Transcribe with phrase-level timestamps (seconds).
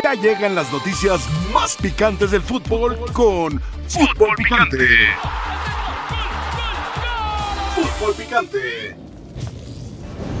[0.00, 1.20] Ya llegan las noticias
[1.52, 4.86] más picantes del fútbol con Fútbol Picante.
[7.74, 8.96] Fútbol Picante.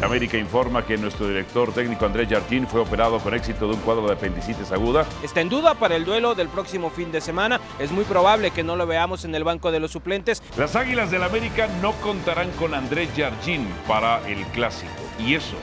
[0.02, 4.06] América informa que nuestro director técnico Andrés Jardín fue operado con éxito de un cuadro
[4.06, 5.06] de apendicitis aguda.
[5.22, 7.60] Está en duda para el duelo del próximo fin de semana.
[7.78, 10.42] Es muy probable que no lo veamos en el banco de los suplentes.
[10.56, 14.92] Las Águilas del América no contarán con Andrés Jardín para el clásico.
[15.18, 15.56] Y eso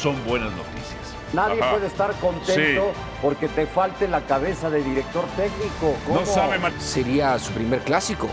[0.00, 0.97] son buenas noticias.
[1.32, 1.72] Nadie Ajá.
[1.72, 5.94] puede estar contento porque te falte la cabeza de director técnico.
[6.06, 6.20] ¿Cómo?
[6.20, 6.72] No sabe mal.
[6.80, 8.28] Sería su primer clásico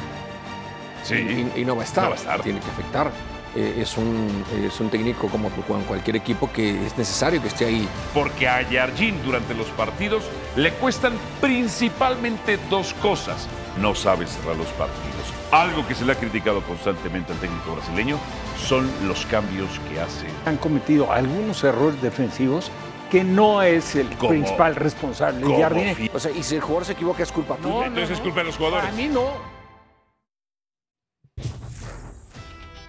[1.04, 1.16] Sí.
[1.56, 2.04] y, y no va a estar.
[2.06, 2.42] No va a estar.
[2.42, 3.12] Tiene que afectar.
[3.56, 7.66] Eh, es, un, es un técnico como con cualquier equipo que es necesario que esté
[7.66, 7.88] ahí.
[8.14, 10.24] Porque a Jardín durante los partidos
[10.58, 13.48] le cuestan principalmente dos cosas.
[13.80, 15.34] No sabe cerrar los partidos.
[15.52, 18.18] Algo que se le ha criticado constantemente al técnico brasileño
[18.58, 20.26] son los cambios que hace.
[20.46, 22.72] han cometido algunos errores defensivos
[23.10, 25.42] que no es el principal responsable.
[25.42, 25.96] como Jardine.
[25.96, 27.70] fi- O sea, y si el jugador se equivoca es culpa tuya.
[27.70, 28.24] No, no, Entonces es no.
[28.24, 28.86] culpa de los jugadores.
[28.86, 29.56] Para mí no.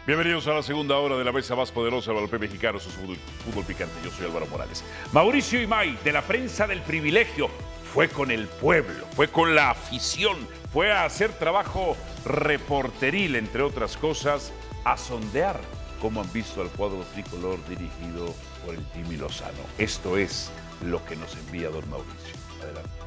[0.06, 3.16] Bienvenidos a la segunda hora de la mesa más poderosa del balompié mexicano, su fútbol,
[3.44, 3.94] fútbol picante.
[4.04, 4.84] Yo soy Álvaro Morales.
[5.12, 7.48] Mauricio Imay, de la prensa del privilegio,
[7.92, 10.36] fue con el pueblo, fue con la afición,
[10.72, 14.52] fue a hacer trabajo reporteril, entre otras cosas,
[14.84, 15.58] a sondear
[16.00, 19.52] cómo han visto al cuadro tricolor dirigido por el Jimmy Lozano.
[19.78, 20.50] Esto es
[20.84, 22.34] lo que nos envía don Mauricio.
[22.62, 23.06] Adelante.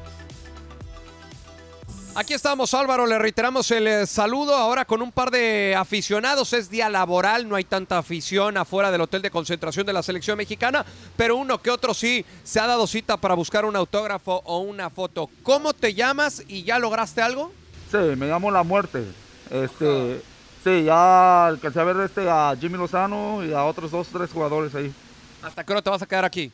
[2.16, 3.06] Aquí estamos, Álvaro.
[3.06, 4.56] Le reiteramos el eh, saludo.
[4.56, 6.52] Ahora con un par de aficionados.
[6.52, 10.36] Es día laboral, no hay tanta afición afuera del hotel de concentración de la selección
[10.36, 10.84] mexicana,
[11.16, 14.90] pero uno que otro sí se ha dado cita para buscar un autógrafo o una
[14.90, 15.30] foto.
[15.44, 17.52] ¿Cómo te llamas y ya lograste algo?
[17.90, 19.04] Sí, me llamo La Muerte.
[19.50, 20.20] Este,
[20.64, 24.74] sí, ya alcancé a ver este, a Jimmy Lozano y a otros dos, tres jugadores
[24.74, 24.92] ahí.
[25.42, 26.52] ¿Hasta qué hora te vas a quedar aquí?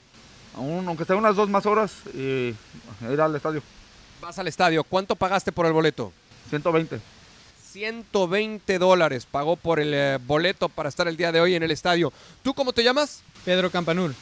[0.54, 2.54] Aún, aunque sea unas dos más horas y
[3.10, 3.62] ir al estadio.
[4.20, 4.84] Vas al estadio.
[4.84, 6.12] ¿Cuánto pagaste por el boleto?
[6.50, 7.00] 120.
[7.72, 11.70] 120 dólares pagó por el eh, boleto para estar el día de hoy en el
[11.70, 12.12] estadio.
[12.42, 13.22] ¿Tú cómo te llamas?
[13.44, 14.14] Pedro Campanul.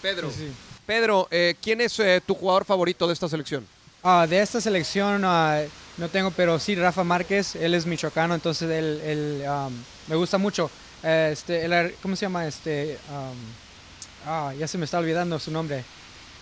[0.00, 0.30] Pedro.
[0.30, 0.52] Sí, sí.
[0.86, 3.66] Pedro, eh, ¿quién es eh, tu jugador favorito de esta selección?
[4.02, 5.60] Ah, de esta selección ah,
[5.98, 9.72] no tengo, pero sí Rafa Márquez, él es michoacano, entonces él, él, um,
[10.08, 10.70] me gusta mucho.
[11.02, 12.46] Este, el ¿Cómo se llama?
[12.46, 15.84] Este, um, ah, ya se me está olvidando su nombre.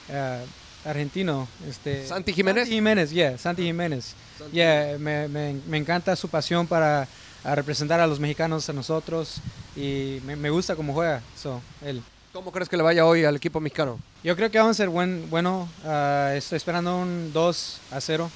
[0.08, 0.44] Eh,
[0.84, 1.46] argentino.
[1.68, 2.62] Este, ¿Santi Jiménez?
[2.64, 4.14] Santi Jiménez, yeah, Santi Jiménez.
[4.52, 7.06] Yeah, me, me- me encanta su pasión para
[7.44, 9.36] a representar a los mexicanos, a nosotros,
[9.76, 11.22] y me, me gusta cómo juega.
[11.36, 12.02] So, él.
[12.32, 13.98] ¿Cómo crees que le vaya hoy al equipo mexicano?
[14.22, 15.68] Yo creo que vamos a ser buen, bueno.
[15.84, 18.30] ah, estoy esperando un 2 a 0.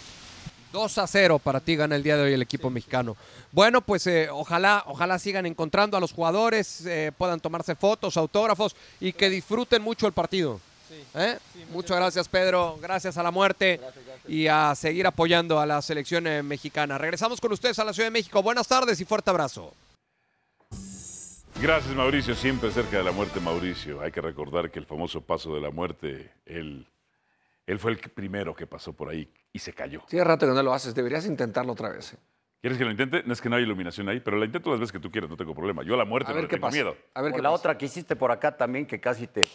[0.74, 3.16] 2 a 0 para ti gana el día de hoy el equipo mexicano.
[3.52, 8.74] Bueno, pues eh, ojalá, ojalá sigan encontrando a los jugadores, eh, puedan tomarse fotos, autógrafos
[9.00, 10.60] y que disfruten mucho el partido.
[11.14, 11.38] ¿Eh?
[11.70, 12.76] Muchas gracias, Pedro.
[12.82, 13.80] Gracias a la muerte
[14.26, 16.98] y a seguir apoyando a la selección mexicana.
[16.98, 18.42] Regresamos con ustedes a la Ciudad de México.
[18.42, 19.72] Buenas tardes y fuerte abrazo.
[21.62, 22.34] Gracias, Mauricio.
[22.34, 24.00] Siempre cerca de la muerte, Mauricio.
[24.00, 26.84] Hay que recordar que el famoso paso de la muerte, él,
[27.66, 30.02] él fue el primero que pasó por ahí y se cayó.
[30.08, 32.14] Tiene rato que no lo haces, deberías intentarlo otra vez.
[32.14, 32.18] ¿eh?
[32.60, 33.22] ¿Quieres que lo intente?
[33.26, 35.28] No es que no hay iluminación ahí, pero la intento las veces que tú quieras,
[35.30, 35.82] no tengo problema.
[35.82, 36.74] Yo a la muerte A no ver le qué tengo pasa.
[36.76, 36.96] miedo.
[37.14, 37.60] A ver O qué la pasa.
[37.60, 39.46] otra que hiciste por acá también, que casi te...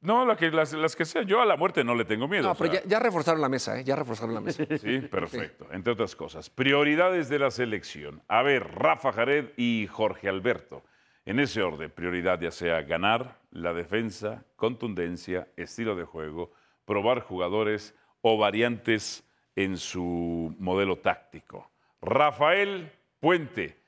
[0.00, 2.42] No, la que, las, las que sean, yo a la muerte no le tengo miedo.
[2.42, 3.84] No, o pero sea, ya, ya reforzaron la mesa, ¿eh?
[3.84, 4.62] Ya reforzaron la mesa.
[4.78, 5.66] Sí, perfecto.
[5.72, 8.22] Entre otras cosas, prioridades de la selección.
[8.28, 10.82] A ver, Rafa Jared y Jorge Alberto.
[11.24, 16.52] En ese orden, prioridad ya sea ganar, la defensa, contundencia, estilo de juego,
[16.84, 19.24] probar jugadores o variantes
[19.56, 21.70] en su modelo táctico.
[22.00, 22.90] Rafael
[23.20, 23.78] Puente,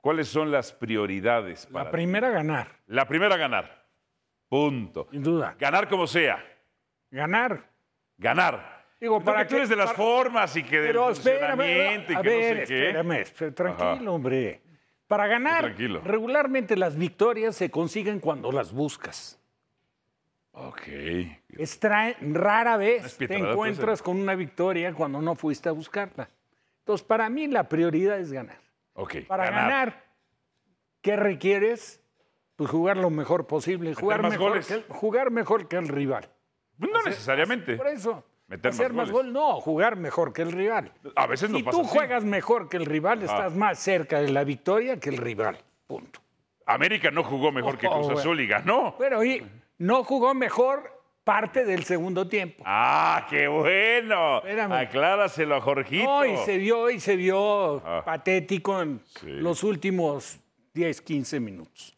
[0.00, 1.94] ¿cuáles son las prioridades para La ti?
[1.94, 3.84] primera, ganar, La primera, ganar.
[4.48, 5.08] Punto.
[5.10, 5.56] sin duda.
[5.58, 6.44] Ganar como sea.
[7.10, 7.70] Ganar.
[8.18, 8.84] Ganar.
[9.00, 12.12] Digo, Para que tú eres de las para- formas y que del Pero espérame, funcionamiento
[12.12, 12.86] y que no sé qué.
[12.88, 14.10] espérame, espérame, tranquilo, Ajá.
[14.10, 14.60] hombre.
[15.06, 16.00] Para ganar, tranquilo.
[16.04, 19.38] regularmente las victorias se consiguen cuando las buscas.
[20.56, 20.82] Ok.
[22.20, 26.28] Rara ¿Es vez te puede encuentras con una victoria cuando no fuiste a buscarla.
[26.80, 28.58] Entonces, para mí la prioridad es ganar.
[28.94, 29.16] Ok.
[29.26, 30.04] Para ganar,
[31.02, 32.00] ¿qué requieres?
[32.56, 34.66] Pues jugar lo mejor posible, jugar más mejor, goles.
[34.68, 36.30] que el, jugar mejor que el rival.
[36.78, 37.76] Pues No necesariamente.
[37.76, 38.24] Por eso.
[38.46, 39.24] Meter hacer más goles.
[39.24, 40.92] gol, no, jugar mejor que el rival.
[41.16, 41.96] A veces no si pasa tú así.
[41.96, 45.58] juegas mejor que el rival, estás más cerca de la victoria que el rival.
[45.88, 46.20] Punto.
[46.66, 48.20] América no jugó mejor que Oh, Cruz bueno.
[48.20, 48.94] Azul y ganó.
[48.98, 49.44] Pero y
[49.78, 50.90] no jugó mejor
[51.24, 52.62] parte del segundo tiempo.
[52.66, 54.38] ¡Ah, qué bueno!
[54.38, 54.72] Espérame.
[54.72, 56.04] Acláraselo a Jorgito.
[56.04, 58.02] No, y se vio, y se vio Ah.
[58.04, 59.26] patético en Sí.
[59.30, 60.38] los últimos
[60.74, 61.96] 10, 15 minutos.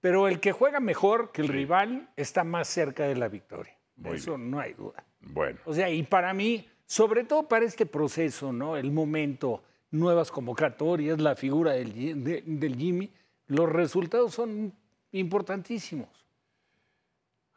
[0.00, 3.76] Pero el que juega mejor que el rival está más cerca de la victoria.
[3.96, 5.04] Muy Eso no hay duda.
[5.20, 5.58] Bueno.
[5.66, 8.76] O sea, y para mí, sobre todo para este proceso, ¿no?
[8.78, 13.10] El momento, nuevas convocatorias, la figura del, de- del Jimmy,
[13.46, 14.72] los resultados son
[15.12, 16.08] importantísimos.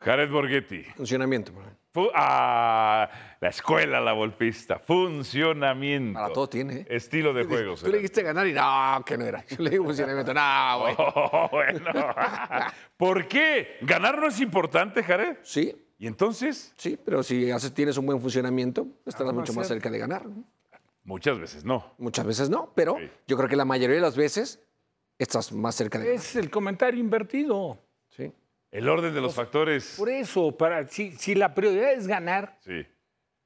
[0.04, 0.84] Jared Borghetti.
[0.96, 1.52] Funcionamiento.
[1.94, 3.10] Fu- ah,
[3.40, 4.80] la escuela, la golpista.
[4.80, 6.20] Funcionamiento.
[6.20, 6.74] Para todo tiene.
[6.82, 6.86] ¿eh?
[6.90, 7.76] Estilo de juego.
[7.76, 9.46] Tú le dijiste ganar y no, que no era.
[9.46, 10.34] Yo le digo funcionamiento.
[10.34, 10.96] No, güey.
[10.98, 11.92] Oh, bueno.
[12.98, 13.78] ¿Por qué?
[13.82, 15.38] ¿Ganar no es importante, Jared?
[15.44, 16.74] Sí, ¿Y entonces?
[16.78, 20.00] sí, pero si haces, tienes un buen funcionamiento, estarás va a mucho más cerca de
[20.00, 20.24] ganar.
[21.06, 21.94] Muchas veces no.
[21.98, 23.10] Muchas veces no, pero Sí.
[23.28, 24.62] yo creo que la mayoría de las veces
[25.20, 26.20] estás más cerca de ganar.
[26.20, 27.78] Es el comentario invertido.
[28.74, 29.96] El orden de los factores.
[29.98, 32.86] Por eso, para, si, si la prioridad es ganar, Sí.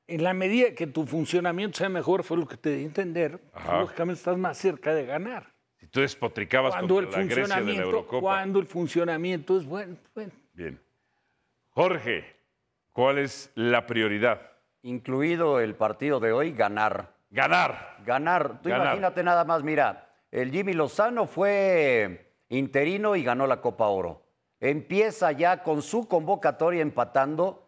[0.07, 3.39] en la medida que tu funcionamiento sea mejor, fue lo que te di a entender,
[3.53, 3.81] Ajá.
[3.81, 5.53] lógicamente estás más cerca de ganar.
[5.79, 8.19] Si tú despotricabas Cuando el contra la Grecia de la funcionamiento, Eurocopa.
[8.21, 10.31] cuando el funcionamiento es bueno, bueno.
[10.53, 10.79] Bien.
[11.71, 12.25] Jorge,
[12.93, 14.41] ¿cuál es la prioridad?
[14.81, 17.13] Incluido el partido de hoy, ganar.
[17.29, 17.97] Ganar.
[18.05, 18.61] Ganar.
[18.61, 18.85] Tú Ganar.
[18.87, 24.23] imagínate nada más, mira, el Jimmy Lozano fue interino y ganó la Copa Oro.
[24.59, 27.67] Empieza ya con su convocatoria empatando.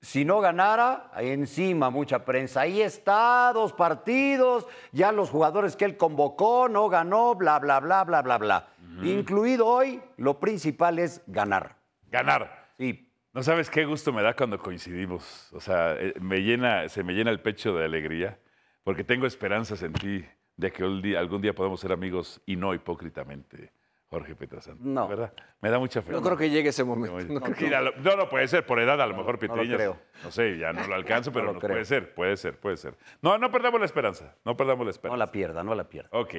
[0.00, 2.60] Si no ganara, encima mucha prensa.
[2.60, 8.04] Ahí está, dos partidos, ya los jugadores que él convocó, no ganó, bla, bla, bla,
[8.04, 8.68] bla, bla, bla.
[9.02, 11.76] Incluido hoy, lo principal es ganar.
[12.10, 12.68] Ganar.
[12.76, 15.52] Sí, No sabes qué gusto me da cuando coincidimos.
[15.52, 18.38] O sea, eh, me llena, se me llena el pecho de alegría
[18.84, 20.24] porque tengo esperanzas en ti
[20.56, 23.72] de que algún día podamos ser amigos y no hipócritamente,
[24.10, 24.82] Jorge Petrasanta.
[24.82, 25.06] No.
[25.06, 25.34] ¿Verdad?
[25.60, 26.12] Me da mucha fe.
[26.12, 27.18] No creo que llegue ese momento.
[27.18, 29.76] No No, mira, no, no, puede ser, por edad a lo mejor no lo Pitiñas.
[29.76, 30.00] creo.
[30.24, 32.96] No sé, ya no lo alcanzo, pero lo no puede ser, puede ser, puede ser.
[33.20, 35.18] No, no perdamos la esperanza, no perdamos la no esperanza.
[35.18, 36.08] la pierda, no la pierda.
[36.12, 36.34] Ok.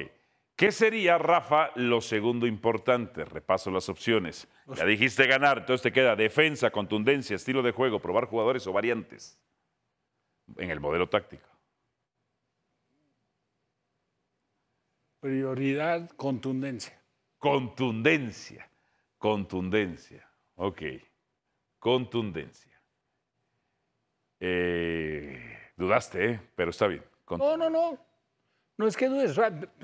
[0.56, 3.24] ¿Qué sería, Rafa, lo segundo importante?
[3.24, 4.46] Repaso las opciones.
[4.66, 9.40] Ya dijiste ganar, entonces te queda defensa, contundencia, estilo de juego, probar jugadores o variantes
[10.58, 11.48] en el modelo táctico.
[15.20, 16.99] Prioridad, contundencia.
[17.40, 18.68] Contundencia,
[19.18, 20.24] contundencia.
[20.56, 20.82] Ok.
[21.78, 22.78] Contundencia.
[24.38, 25.38] Eh,
[25.76, 26.40] dudaste, ¿eh?
[26.54, 27.02] Pero está bien.
[27.30, 27.98] No, no, no.
[28.76, 29.38] No es que dudes,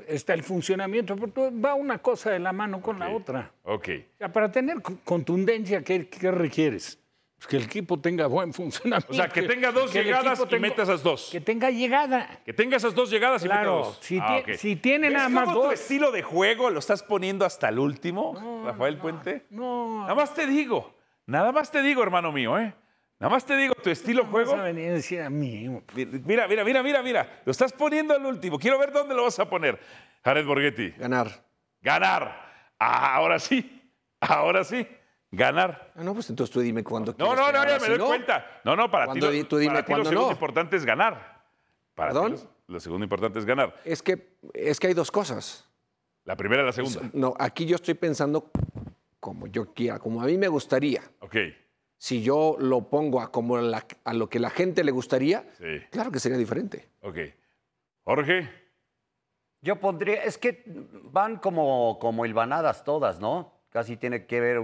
[0.06, 3.50] está el funcionamiento, pero va una cosa de la mano con la otra.
[3.64, 3.88] Ok.
[4.32, 6.98] Para tener co- contundencia, ¿qué, qué requieres?
[7.36, 9.12] Pues que el equipo tenga buen funcionamiento.
[9.12, 11.28] O sea, que tenga dos que el llegadas equipo y meta esas dos.
[11.30, 12.40] Que tenga llegada.
[12.46, 13.98] Que tenga esas dos llegadas y meta Claro, dos.
[14.00, 17.44] si, Ah, si tiene ¿Ves nada más cómo tu estilo de juego lo estás poniendo
[17.44, 19.44] hasta el último, Rafael Puente?
[19.50, 20.94] No, Nada más te digo,
[21.26, 22.74] nada más te digo, hermano mío, ¿eh?
[23.18, 24.54] Nada más te digo, tu estilo de vas juego.
[24.54, 25.68] a venir a decir a mí.
[25.94, 27.40] Mira, mira, mira, mira, mira.
[27.44, 28.58] Lo estás poniendo al último.
[28.58, 29.78] Quiero ver dónde lo vas a poner.
[30.24, 30.90] Jared Borghetti.
[30.98, 31.28] Ganar.
[31.80, 32.74] Ganar.
[32.78, 33.82] Ah, ahora sí.
[34.20, 34.86] Ahora sí.
[35.30, 35.92] Ganar.
[35.96, 37.98] Ah, no, pues entonces tú dime cuándo No, quieres no, no, haga, ya me doy
[37.98, 38.60] no, cuenta.
[38.64, 40.32] No, no, para ti, ¿Cuándo lo, di- tú dime para ti lo segundo no?
[40.32, 41.44] importante es ganar.
[41.94, 42.32] Para ti ¿Perdón?
[42.68, 43.74] lo, lo segundo importante es ganar.
[43.84, 45.68] Es que, es que hay dos cosas.
[46.24, 47.00] La primera y la segunda.
[47.12, 48.50] No, aquí yo estoy pensando
[49.20, 51.02] como yo quiera, como a mí me gustaría.
[51.20, 51.36] Ok.
[51.98, 55.64] Si yo lo pongo a, como la- a lo que la gente le gustaría, Sí.
[55.90, 56.88] claro que sería diferente.
[57.02, 57.18] Ok.
[58.04, 58.48] Jorge.
[59.62, 60.62] Yo pondría, es que
[61.04, 63.52] van como, como hilvanadas todas, ¿no?
[63.70, 64.58] Casi tiene que ver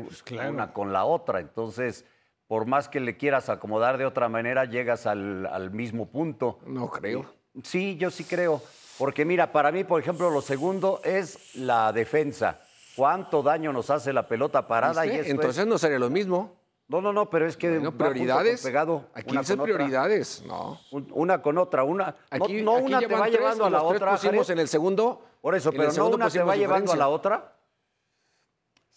[0.51, 1.41] una con la otra.
[1.41, 2.05] Entonces,
[2.47, 6.59] por más que le quieras acomodar de otra manera, llegas al, al mismo punto.
[6.67, 7.27] No creo.
[7.63, 8.63] Sí, yo sí creo.
[8.99, 12.61] Porque mira, para mí, por ejemplo, lo segundo es la defensa.
[12.97, 15.05] ¿Cuánto daño nos hace la pelota parada?
[15.07, 16.57] Y Entonces es- no sería lo mismo.
[16.89, 18.63] No, no, no, pero es que Bueno, prioridades.
[18.63, 19.07] pegado.
[19.15, 20.43] Aquí dicen prioridades.
[20.47, 20.79] No.
[20.91, 22.07] Un- Una con otra, una.
[22.07, 24.11] no- Aquí, no, aquí una te va llevando a la otra.
[24.13, 25.25] pusimos en el segundo.
[25.41, 27.55] Por eso, pero no una te va llevando a la otra.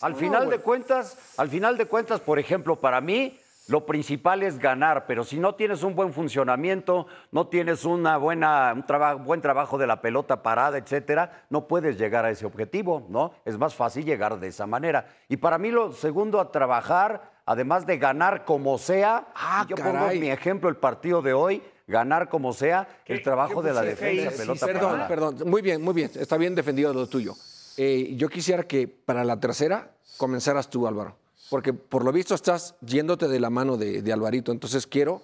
[0.01, 0.57] Al No, final güey.
[0.57, 5.23] de cuentas, al final de cuentas, por ejemplo, para mí lo principal es ganar, pero
[5.23, 9.87] si no tienes un buen funcionamiento, no tienes una buena, un traba- buen trabajo de
[9.87, 13.31] la pelota parada, etcétera, no puedes llegar a ese objetivo, ¿no?
[13.43, 15.07] Es más fácil llegar de esa manera.
[15.29, 19.93] Y para mí lo segundo a trabajar, además de ganar como sea, Ah, yo pongo
[19.93, 20.19] caray.
[20.19, 24.65] mi ejemplo el partido de hoy, ganar como sea, el trabajo de la defensa, pelota
[24.67, 25.07] Perdón, parada.
[25.07, 25.37] perdón.
[25.45, 26.11] Muy bien, muy bien.
[26.15, 27.33] Está bien defendido lo tuyo.
[27.77, 31.17] Eh, yo quisiera que para la tercera comenzaras tú, Álvaro.
[31.49, 34.51] Porque por lo visto estás yéndote de la mano de, Alvarito.
[34.51, 35.21] Entonces quiero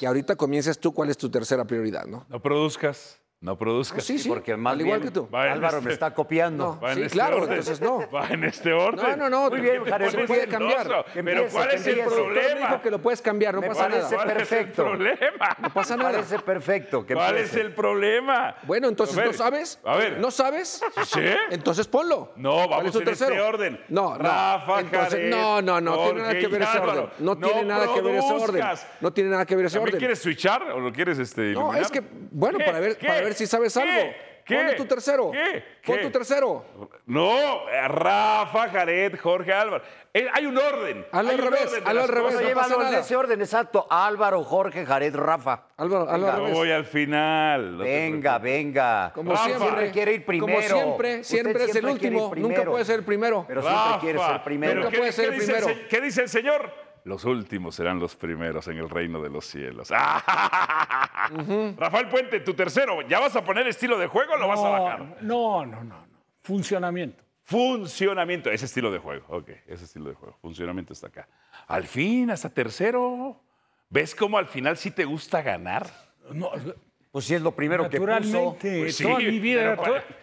[0.00, 2.26] que ahorita comiences tú cuál es tu tercera prioridad, ¿no?
[2.28, 3.18] No produzcas.
[3.42, 4.04] No produzcas.
[4.04, 5.28] Sí, sí, Porque más al igual bien que tú.
[5.28, 6.64] Va en Álvaro este- me está copiando.
[6.64, 6.80] No.
[6.82, 7.48] Va en Sí, este claro, orden.
[7.50, 8.08] entonces no.
[8.10, 9.04] Va en este orden.
[9.04, 9.50] No, no, no.
[9.50, 10.86] Muy bien, ¿Por qué te Jared, pones puede cambiar.
[11.12, 12.08] Que Pero empiece, ¿cuál que es el empiece.
[12.08, 12.66] Tú me problema?
[12.68, 14.14] dijo que lo puedes cambiar, no Me pasa parece nada.
[14.14, 14.62] ¿Cuál perfecto.
[14.62, 15.56] es el problema?
[15.60, 16.10] No pasa nada.
[16.12, 17.04] parece perfecto.
[17.04, 17.60] Que ¿Cuál es empiece.
[17.62, 18.54] el problema?
[18.62, 19.80] Bueno, entonces, A ver, ¿no sabes?
[19.84, 20.18] A ver.
[20.20, 20.80] ¿No sabes?
[21.06, 21.20] ¿Sí?
[21.50, 22.32] Entonces ponlo.
[22.36, 23.80] No, ¿Cuál vamos es tu en este orden.
[23.88, 24.18] No, no.
[24.22, 25.96] Rafa, Entonces, Jared, no, no, no.
[26.04, 27.06] tiene nada que ver y ese orden.
[27.18, 28.44] No tiene nada que ver ese orden.
[28.46, 28.86] produzcas.
[29.00, 29.98] No tiene nada que ver ese ¿También orden.
[29.98, 32.64] quieres switchar o lo quieres este, No, es que, bueno, ¿Qué?
[32.66, 33.06] para ver, ¿Qué?
[33.08, 33.80] para ver si sabes ¿Qué?
[33.80, 34.12] algo.
[34.44, 34.56] ¿Qué?
[34.56, 35.30] Ponle tu tercero.
[35.30, 35.62] ¿Qué?
[35.86, 36.02] Pon ¿Qué?
[36.02, 36.64] tu tercero.
[37.06, 39.84] No, Rafa, Jared, Jorge, Álvaro.
[40.12, 41.06] Eh, hay un orden.
[41.12, 42.48] Hazlo Hay al un revés, orden de hazlo las al revés, cosas.
[42.48, 42.98] no pasa nada.
[42.98, 43.86] ese orden, exacto.
[43.88, 45.68] Álvaro, Jorge, Jared, Rafa.
[45.76, 46.54] Álvaro, al Venga, Yo revés.
[46.58, 47.78] voy al final.
[47.78, 49.12] no te Venga, venga.
[49.14, 49.44] Como Rafa.
[49.44, 49.66] siempre.
[49.68, 50.46] Siempre quiere ir primero.
[50.52, 52.34] Como siempre, Usted siempre es el siempre quiere ir último.
[52.34, 52.70] Nunca primero.
[52.72, 53.44] puede ser el primero.
[53.46, 54.72] Pero siempre Rafa, quiere ser primero.
[54.72, 55.74] pero Nunca ¿qué- puede ser qué el dice primero.
[55.80, 56.72] se- ¿Qué dice el Señor?
[57.04, 59.90] Los últimos serán los primeros en el reino de los cielos.
[61.76, 63.02] Rafael Puente, tu tercero.
[63.02, 65.00] ¿Ya vas a poner estilo de juego o lo vas a bajar?
[65.22, 66.06] No, no, no, no.
[66.42, 67.22] Funcionamiento.
[67.44, 69.24] Funcionamiento, ese estilo de juego.
[69.28, 70.36] Ok, ese estilo de juego.
[70.40, 71.28] Funcionamiento está acá.
[71.66, 73.40] Al fin, hasta tercero.
[73.90, 75.86] ¿Ves cómo al final sí te gusta ganar?
[76.30, 76.50] No,
[77.10, 78.10] Pues sí es lo primero que puso.
[78.10, 79.76] naturalmente, Pues sí, toda mi vida.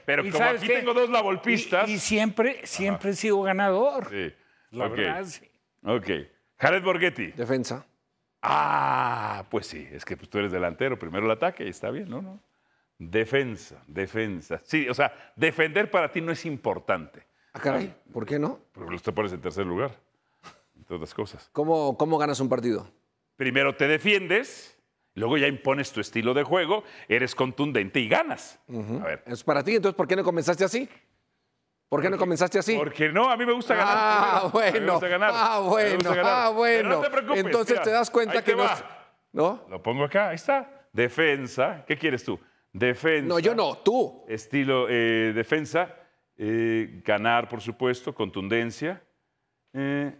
[0.06, 0.78] pero, como ¿sabes aquí qué?
[0.80, 1.88] tengo dos lavolpistas.
[1.90, 4.10] Y, y siempre, siempre he sido ganador.
[4.10, 4.34] Sí.
[4.72, 4.92] La ok.
[4.96, 5.46] verdad, sí.
[5.84, 6.10] Ok.
[6.60, 7.28] Jared Borghetti.
[7.32, 7.86] Defensa.
[8.42, 12.10] Ah, pues sí, es que pues, tú eres delantero, primero el ataque y está bien,
[12.10, 12.22] ¿no?
[12.22, 12.40] no.
[12.98, 14.62] Defensa, defensa.
[14.64, 18.60] Sí, o sea, defender para ti no es importante, Ah, caray, ¿por qué no?
[18.74, 19.92] porque los te pones en tercer lugar,
[20.78, 21.50] entre otras cosas.
[21.52, 22.90] ¿Cómo, cómo ganas un partido?
[23.38, 24.78] Primero te defiendes,
[25.16, 28.60] luego ya impones tu estilo de juego, eres contundente y ganas.
[28.70, 29.24] A ver.
[29.26, 30.88] Es para ti, entonces, ¿por qué no comenzaste así?
[31.90, 32.76] ¿Por qué no comenzaste así?
[32.78, 33.98] Porque no, a mí me gusta ganar.
[34.00, 34.60] Ah, primero.
[34.62, 34.94] A mí me bueno.
[34.94, 35.32] gusta ganar.
[35.34, 35.96] Ah, me bueno.
[35.96, 36.34] gusta ganar.
[36.34, 36.90] Ah, Pero bueno.
[36.90, 37.40] no te preocupes.
[37.46, 38.84] Entonces mira, te das cuenta que no es-
[39.32, 39.66] ¿No?
[39.70, 40.88] Lo pongo acá, ahí está.
[40.94, 41.84] Defensa.
[41.88, 42.40] ¿Qué quieres tú?
[42.72, 43.28] Defensa.
[43.28, 44.24] No, yo no, tú.
[44.28, 45.96] Estilo eh, defensa.
[46.38, 49.02] eh, ganar, por supuesto, contundencia.
[49.74, 50.16] eh,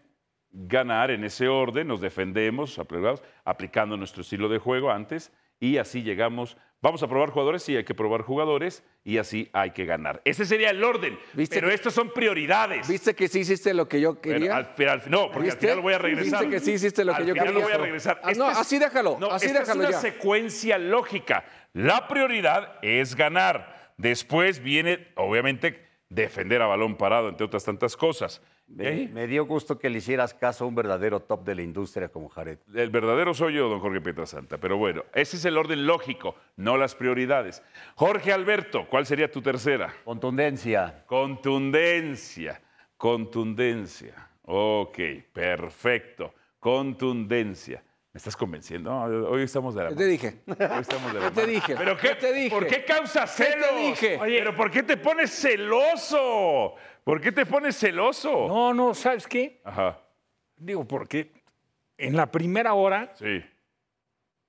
[0.52, 6.04] ganar en ese orden, nos defendemos, apl- aplicando nuestro estilo de juego antes, y así
[6.04, 6.58] llegamos.
[6.82, 10.22] Vamos a probar jugadores, sí, hay que probar jugadores, y así hay que ganar.
[10.24, 11.20] Ese sería el orden.
[11.34, 12.88] ¿Viste pero que- estos son prioridades.
[12.88, 14.56] ¿Viste que sí hiciste lo que yo Pero quería?
[14.56, 15.66] al, pero al- no, porque ¿Viste?
[15.66, 16.40] al final voy a regresar.
[16.40, 17.52] ¿Viste que sí hiciste lo que yo quería?
[17.52, 18.22] lo voy a regresar.
[18.24, 20.02] Ah, no, es- así déjalo, No, así esta déjalo es una ya.
[20.02, 21.44] secuencia lógica.
[21.74, 23.94] La prioridad es ganar.
[23.98, 28.42] Después viene, obviamente, defender a balón parado, entre otras tantas cosas.
[28.70, 29.10] Me, ¿Eh?
[29.12, 32.30] me dio gusto que le hicieras caso a un verdadero top de la industria como
[32.30, 32.60] Jared.
[32.74, 34.58] El verdadero soy yo, don Jorge Pietrasanta.
[34.58, 37.64] Pero bueno, ese es el orden lógico, no las prioridades.
[37.96, 39.94] Jorge Alberto, ¿cuál sería tu tercera?
[40.06, 41.04] Contundencia.
[41.08, 42.62] Contundencia,
[42.96, 44.30] contundencia.
[44.44, 45.00] Ok,
[45.34, 46.34] perfecto.
[46.60, 47.84] Contundencia.
[48.12, 48.90] ¿Me estás convenciendo?
[48.90, 50.42] No, hoy estamos de la ¿Qué te dije?
[50.48, 51.76] Hoy estamos de la ¿Qué te dije?
[51.78, 52.50] ¿Pero qué, ¿Qué te dije?
[52.50, 53.70] ¿Por qué causas ¿Qué te celos?
[53.82, 54.18] dije?
[54.20, 56.74] ¿Pero por qué te pones celoso?
[57.04, 58.48] ¿Por qué te pones celoso?
[58.48, 59.62] No, no, ¿sabes qué?
[59.64, 60.00] Ajá,
[60.58, 61.32] Digo, porque
[61.98, 63.44] en la primera hora, sí.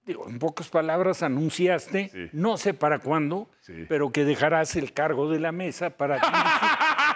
[0.04, 2.30] digo, en pocas palabras anunciaste, Sí.
[2.32, 3.84] no sé para cuándo, Sí.
[3.88, 6.42] pero que dejarás el cargo de la mesa para dirigir.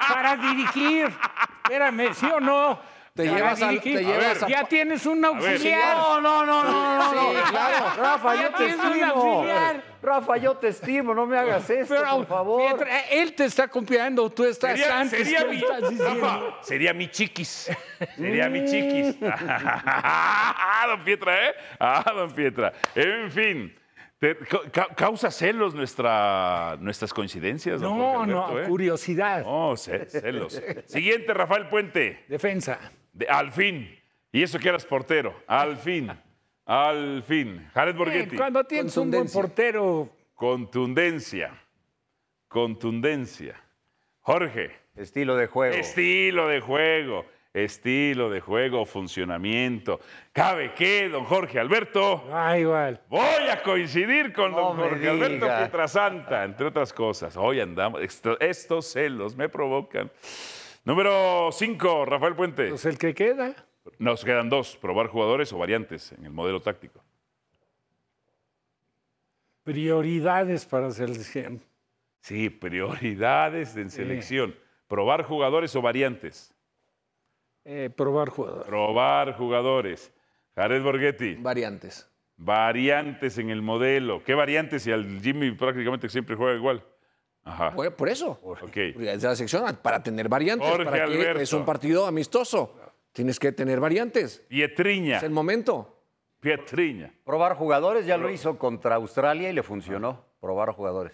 [0.08, 1.06] para dirigir.
[1.64, 2.78] Espérame, ¿sí o no?
[3.14, 5.96] Te llevas al- te llevas a- Ya tienes un auxiliar.
[5.96, 7.10] No, no, no, no, no.
[7.12, 7.86] Sí, claro.
[7.96, 9.06] Rafa, Ya yo te tienes un estimo.
[9.12, 9.82] auxiliar.
[10.02, 12.62] Rafa, yo te estimo, no me hagas esto, Pero, por favor.
[12.62, 15.18] mientras- él te está copiando, tú estás Sería, antes.
[15.28, 16.20] sería ¿qué mi, estás diciendo?
[16.26, 17.70] Rafa, sería mi chiquis.
[18.16, 19.16] Sería mi chiquis.
[19.22, 21.54] ah, don Pietra, ¿eh?
[21.78, 22.72] Ah, don Pietra.
[22.96, 23.78] En fin.
[24.18, 24.36] te-
[24.72, 28.64] ca- causa celos nuestra, nuestras coincidencias, don No, Jorge no, ¿eh?
[28.66, 29.44] curiosidad.
[29.44, 30.60] No, ce- celos.
[30.86, 32.24] Siguiente, Rafael Puente.
[32.28, 32.80] Defensa.
[33.14, 33.98] De- al fin.
[34.30, 35.34] Y eso que eras portero.
[35.46, 36.10] Al fin.
[36.66, 37.66] Al fin.
[37.72, 38.34] Jared Borghetti.
[38.34, 41.52] Eh, Cuando tienes un buen portero, Contundencia.
[42.48, 43.60] Contundencia.
[44.20, 44.70] Jorge.
[44.96, 45.74] Estilo de juego.
[45.74, 47.26] Estilo de juego.
[47.52, 50.00] Estilo de juego, funcionamiento.
[50.32, 52.24] ¿Cabe qué, don Jorge Alberto?
[52.32, 53.00] ah, igual.
[53.08, 55.46] Voy a coincidir con No don Jorge Alberto.
[55.46, 57.36] Pietrasanta, entre otras cosas.
[57.36, 58.02] Hoy andamos.
[58.02, 60.10] esto- estos celos me provocan.
[60.84, 62.68] Número 5, Rafael Puente.
[62.68, 63.54] Pues el que queda.
[63.98, 67.02] Nos quedan dos, probar jugadores o variantes en el modelo táctico.
[69.62, 71.60] Prioridades para selección.
[72.20, 74.54] Sí, prioridades en selección.
[74.88, 76.54] Probar jugadores o variantes.
[77.64, 78.66] Eh, probar jugador.
[78.66, 80.12] Probar jugadores.
[80.54, 82.08] Jared Borghetti, Variantes.
[82.36, 84.22] variantes en el modelo.
[84.22, 86.84] ¿Qué variantes si al Jimmy prácticamente siempre juega igual?
[87.44, 87.74] Ajá.
[87.74, 88.38] Por eso.
[88.42, 88.76] Ok.
[88.76, 90.68] Es de la sección para tener variantes.
[90.68, 91.40] Jorge para que Alberto.
[91.40, 92.74] es un partido amistoso.
[93.12, 94.44] Tienes que tener variantes.
[94.48, 95.18] Pietriña.
[95.18, 96.02] Es el momento.
[96.40, 97.14] Pietriña.
[97.24, 100.24] Probar jugadores ya lo hizo contra Australia y le funcionó.
[100.40, 101.12] Probar jugadores.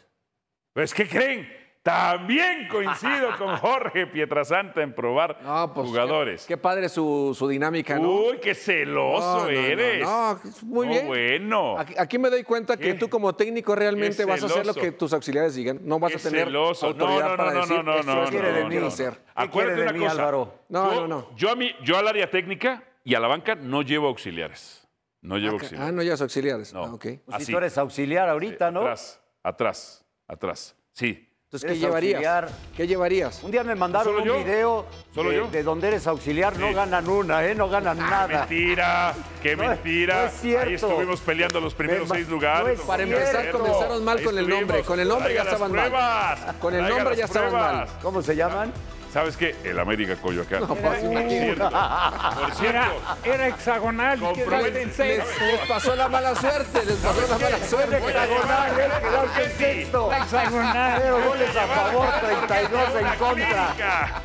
[0.72, 1.48] Pues, ¿qué creen?
[1.82, 6.42] También coincido con Jorge Pietrasanta en probar No, pues, jugadores.
[6.44, 8.10] Qué, qué padre su, su dinámica, ¿no?
[8.10, 10.02] Uy, qué celoso No, no, no, eres.
[10.02, 11.06] no, muy No, bien.
[11.06, 11.78] bueno.
[11.78, 14.74] Aquí, aquí me doy cuenta que Qué- tú como técnico realmente vas a hacer lo
[14.74, 15.80] que tus auxiliares digan.
[15.82, 16.92] No vas Qué a tener celoso.
[16.94, 18.76] No, autoridad no, para no, decir no, no, no, es lo quiere de mí?
[18.96, 20.12] ¿Qué Acuérdate una mí, cosa.
[20.12, 20.54] Álvaro?
[20.68, 21.36] No, yo, no, no.
[21.36, 24.86] Yo, a mí, yo al área técnica y a la banca no llevo auxiliares.
[25.22, 25.88] No llevo Ah, auxiliares.
[25.88, 26.74] Ah, no, ya sus auxiliares.
[26.74, 26.84] No.
[26.84, 27.02] Ah, ok.
[27.02, 27.46] Pues Así.
[27.46, 28.80] si tú eres auxiliar ahorita, ¿no?
[28.80, 30.76] Atrás, atrás, atrás.
[30.92, 31.26] Sí.
[31.52, 32.14] Entonces, ¿qué llevarías?
[32.14, 32.48] auxiliar.
[32.76, 33.42] ¿Qué llevarías?
[33.42, 34.44] Un día me mandaron ¿Solo un yo?
[34.44, 35.46] video ¿Solo de, yo?
[35.48, 36.56] de donde eres auxiliar.
[36.56, 37.56] No ganan una, ¿eh?
[37.56, 38.46] No ganan nada.
[38.46, 40.14] Mentira, qué No mentira.
[40.14, 40.68] no es cierto.
[40.68, 42.78] Ahí estuvimos peleando los primeros Me- seis no lugares.
[42.78, 44.82] es Para empezar, comenzaron mal Ahí con el nombre.
[44.82, 46.56] Con el nombre ya Traiga estaban mal.
[46.60, 47.88] Con el Traiga nombre ya estaban mal.
[48.00, 48.72] ¿Cómo se llaman?
[49.12, 49.56] ¿Sabes qué?
[49.64, 50.60] El América Coyoacán.
[50.60, 54.20] No, pues, Por cierto, por Era, cierto, era hexagonal.
[54.20, 57.96] Les, les pasó la mala suerte, les pasó la mala suerte.
[57.96, 58.88] Hexagonal, ¿eh?
[59.00, 60.12] Quedaste en sexto.
[60.12, 61.00] Hexagonal.
[61.02, 64.22] Cero goles a favor, 32 en contra.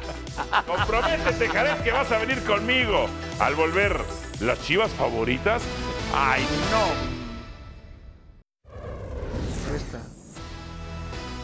[0.68, 3.10] Comprométete, Jared, que vas a venir conmigo.
[3.40, 4.00] Al volver,
[4.40, 5.64] las chivas favoritas.
[6.14, 7.16] ¡Ay, no!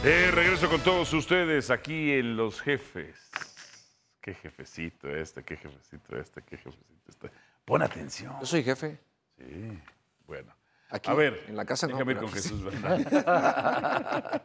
[0.03, 3.30] De regreso con todos ustedes aquí en Los Jefes.
[4.21, 7.31] Qué jefecito este, qué jefecito este, qué jefecito este.
[7.65, 8.35] Pon atención.
[8.39, 8.99] Yo soy jefe.
[9.37, 9.79] Sí,
[10.27, 10.53] bueno.
[10.89, 12.29] Aquí, a ver, en la casa no, déjame ir con.
[12.31, 13.05] Jesús Bernal.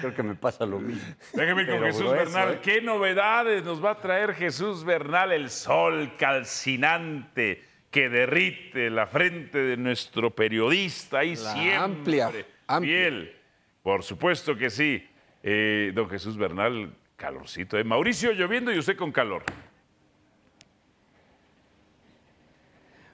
[0.00, 1.14] Creo que me pasa lo mismo.
[1.32, 2.54] Déjame ir con Pero Jesús grueso, Bernal.
[2.54, 2.60] ¿eh?
[2.62, 5.32] ¿Qué novedades nos va a traer Jesús Bernal?
[5.32, 11.20] El sol calcinante que derrite la frente de nuestro periodista.
[11.20, 11.76] Ahí La siempre.
[11.76, 12.32] amplia,
[12.66, 12.92] amplia.
[12.92, 13.36] Fiel.
[13.82, 15.06] Por supuesto que sí.
[15.42, 17.78] Eh, don Jesús Bernal, calorcito.
[17.78, 17.84] ¿eh?
[17.84, 19.44] Mauricio lloviendo y usted con calor.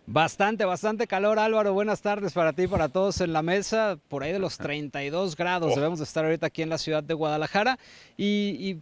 [0.08, 1.75] Bastante, bastante calor, Álvaro.
[1.75, 3.98] Buenas tardes para ti y para todos en la mesa.
[4.08, 5.75] Por ahí de los 32 grados Oh.
[5.75, 7.76] debemos de estar ahorita aquí en la ciudad de Guadalajara.
[8.16, 8.25] Y,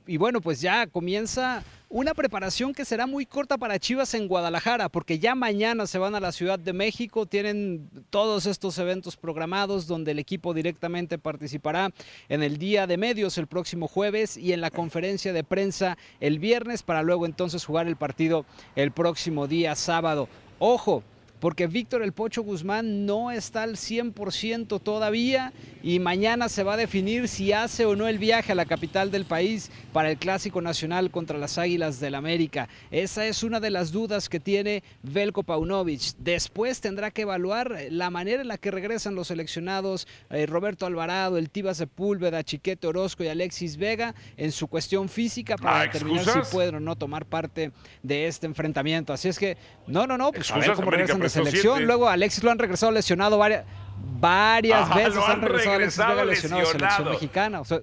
[0.06, 4.28] y- y bueno, pues ya comienza una preparación que será muy corta para Chivas en
[4.28, 7.24] Guadalajara, porque ya mañana se van a la Ciudad de México.
[7.24, 11.90] Tienen todos estos eventos programados donde el equipo directamente participará
[12.28, 16.38] en el día de medios el próximo jueves y en la conferencia de prensa el
[16.38, 18.44] viernes para luego entonces jugar el partido
[18.76, 20.28] el próximo día sábado.
[20.58, 21.02] Ojo,
[21.44, 26.76] porque Víctor El Pocho Guzmán no está al 100% todavía y mañana se va a
[26.78, 30.62] definir si hace o no el viaje a la capital del país para el Clásico
[30.62, 32.70] Nacional contra las Águilas del América.
[32.90, 36.14] Esa es una de las dudas que tiene Velko Paunovic.
[36.16, 41.36] Después tendrá que evaluar la manera en la que regresan los seleccionados eh, Roberto Alvarado,
[41.36, 46.22] el Tiba Sepúlveda, Chiquete Orozco y Alexis Vega en su cuestión física para Ah, determinar
[46.22, 46.48] ¿excusas?
[46.48, 47.70] si pueden o no tomar parte
[48.02, 49.12] de este enfrentamiento.
[49.12, 51.74] Así es que, no, no, no, pues a ver cómo América regresan selección.
[51.74, 51.86] siete.
[51.86, 53.64] Luego Alexis lo han regresado lesionado varias,
[54.20, 55.14] varias veces.
[55.14, 57.10] lo han han regresado a Alexis regresado Vega lesionado a selección lesionado.
[57.10, 57.60] mexicana.
[57.60, 57.78] O sea,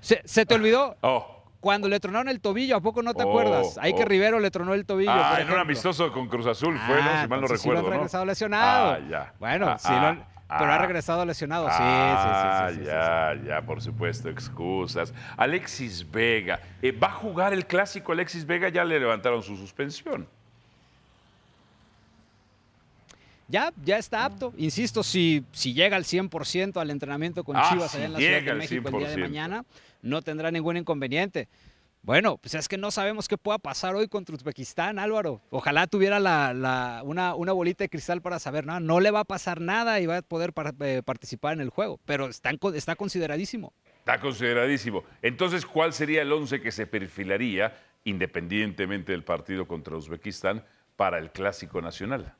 [0.00, 0.96] ¿se, se te olvidó?
[1.00, 1.30] Oh.
[1.60, 3.78] Cuando le tronaron el tobillo, ¿a poco no te Oh, acuerdas?
[3.80, 4.06] Ahí que oh.
[4.06, 5.10] Rivero le tronó el tobillo.
[5.12, 7.10] Ah, en un amistoso con Cruz Azul fue, ¿no?
[7.10, 7.96] Ah, Si mal no entonces sí recuerdo, lo han ¿no?
[8.00, 8.90] regresado lesionado.
[8.92, 9.32] Ah, ya.
[9.38, 11.66] Bueno, Ah, sí, lo han- ah, pero ha regresado lesionado.
[11.70, 15.14] Sí, Ah, sí, sí, sí, sí, sí, ya, ya, por supuesto, excusas.
[15.38, 18.68] Alexis Vega, eh, ¿va a jugar el clásico Alexis Vega?
[18.68, 20.28] Ya le levantaron su suspensión.
[23.48, 24.52] Ya, ya está apto.
[24.56, 28.18] Insisto, si, si llega al 100% al entrenamiento con Ah, Chivas si allá en la
[28.18, 29.20] Ciudad de México el día de 100%.
[29.20, 29.64] mañana,
[30.02, 31.48] no tendrá ningún inconveniente.
[32.02, 35.40] Bueno, pues es que no sabemos qué pueda pasar hoy contra Uzbekistán, Álvaro.
[35.50, 39.20] Ojalá tuviera la, la- una, una bolita de cristal para saber, no, no le va
[39.20, 42.94] a pasar nada y va a poder par- eh, participar en el juego, pero está
[42.96, 43.72] consideradísimo.
[44.00, 45.02] Está consideradísimo.
[45.22, 50.62] Entonces, ¿cuál sería el 11 que se perfilaría, independientemente del partido contra Uzbekistán,
[50.96, 52.34] para el Clásico Nacional?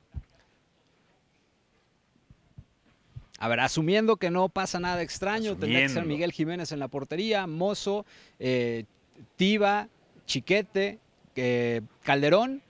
[3.44, 6.14] A ver, asumiendo que no pasa nada extraño, tendría que ser Asumiendo.
[6.14, 8.06] Miguel Jiménez en la portería, Mozo,
[8.38, 8.84] eh,
[9.36, 9.88] Tiba,
[10.24, 10.98] Chiquete,
[11.36, 12.62] eh, Calderón,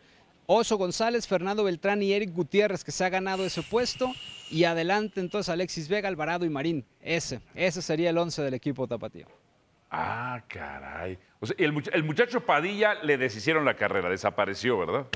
[0.47, 4.13] Oso González, Fernando Beltrán y Eric Gutiérrez, que se ha ganado ese puesto.
[4.51, 6.85] Y adelante entonces Alexis Vega, Alvarado y Marín.
[7.01, 9.27] Ese, ese sería el 11 del equipo tapatío.
[9.93, 11.17] Ah, caray.
[11.41, 15.07] O sea, el, much- el muchacho Padilla le deshicieron la carrera, desapareció, ¿verdad?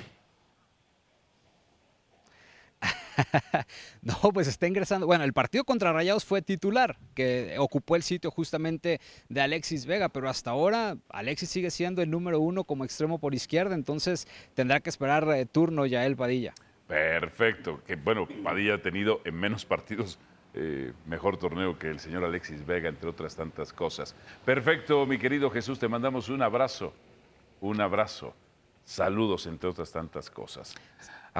[4.02, 5.06] No, pues está ingresando.
[5.06, 10.08] Bueno, el partido contra Rayados fue titular, que ocupó el sitio justamente de Alexis Vega,
[10.08, 14.80] pero hasta ahora Alexis sigue siendo el número uno como extremo por izquierda, entonces tendrá
[14.80, 16.54] que esperar eh, turno ya el Padilla.
[16.86, 17.82] Perfecto.
[17.86, 20.18] Que bueno, Padilla ha tenido en menos partidos
[20.54, 24.14] eh, mejor torneo que el señor Alexis Vega, entre otras tantas cosas.
[24.44, 26.94] Perfecto, mi querido Jesús, te mandamos un abrazo.
[27.60, 28.34] Un abrazo.
[28.84, 30.74] Saludos, entre otras tantas cosas.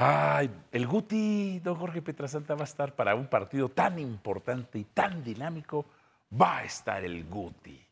[0.01, 4.85] Ay, el Guti, don Jorge Petrasanta, va a estar para un partido tan importante y
[4.85, 5.85] tan dinámico
[6.39, 7.85] va a estar el Guti,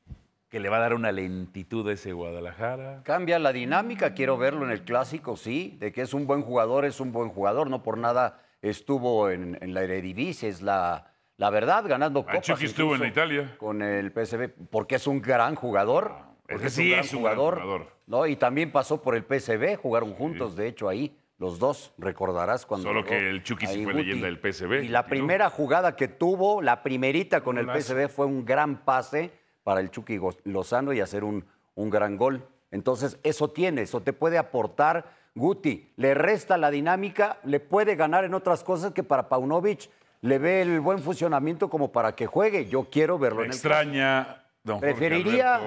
[0.48, 3.02] que le va a dar una lentitud a ese Guadalajara.
[3.04, 6.86] Cambia la dinámica, quiero verlo en el clásico, sí, de que es un buen jugador,
[6.86, 11.50] es un buen jugador, no por nada estuvo en, en la Eredivisie, es la, la
[11.50, 12.46] verdad, ganando Ah, copas.
[12.46, 13.56] Chucky estuvo en Italia.
[13.58, 16.14] Con el PSV, porque es un gran jugador.
[16.48, 17.88] porque que sí es un gran jugador.
[18.06, 18.26] ¿no?
[18.26, 22.88] Y también pasó por el PSV, jugaron juntos, de hecho, ahí, los dos, recordarás cuando...
[22.90, 24.06] Solo que el Chucky sí fue Guti.
[24.06, 24.84] leyenda del PSV.
[24.84, 27.68] Y la primera jugada que tuvo, la primerita con el.
[27.70, 29.32] PSV, fue un gran pase
[29.64, 31.46] para el Chucky Lozano y hacer un,
[31.76, 32.48] un gran gol.
[32.72, 35.94] Entonces, eso tiene, eso te puede aportar Guti.
[35.98, 39.90] Le resta la dinámica, le puede ganar en otras cosas que para Paunovic
[40.22, 42.66] le ve el buen funcionamiento como para que juegue.
[42.68, 45.60] Yo quiero verlo Me en el extraña, don Preferiría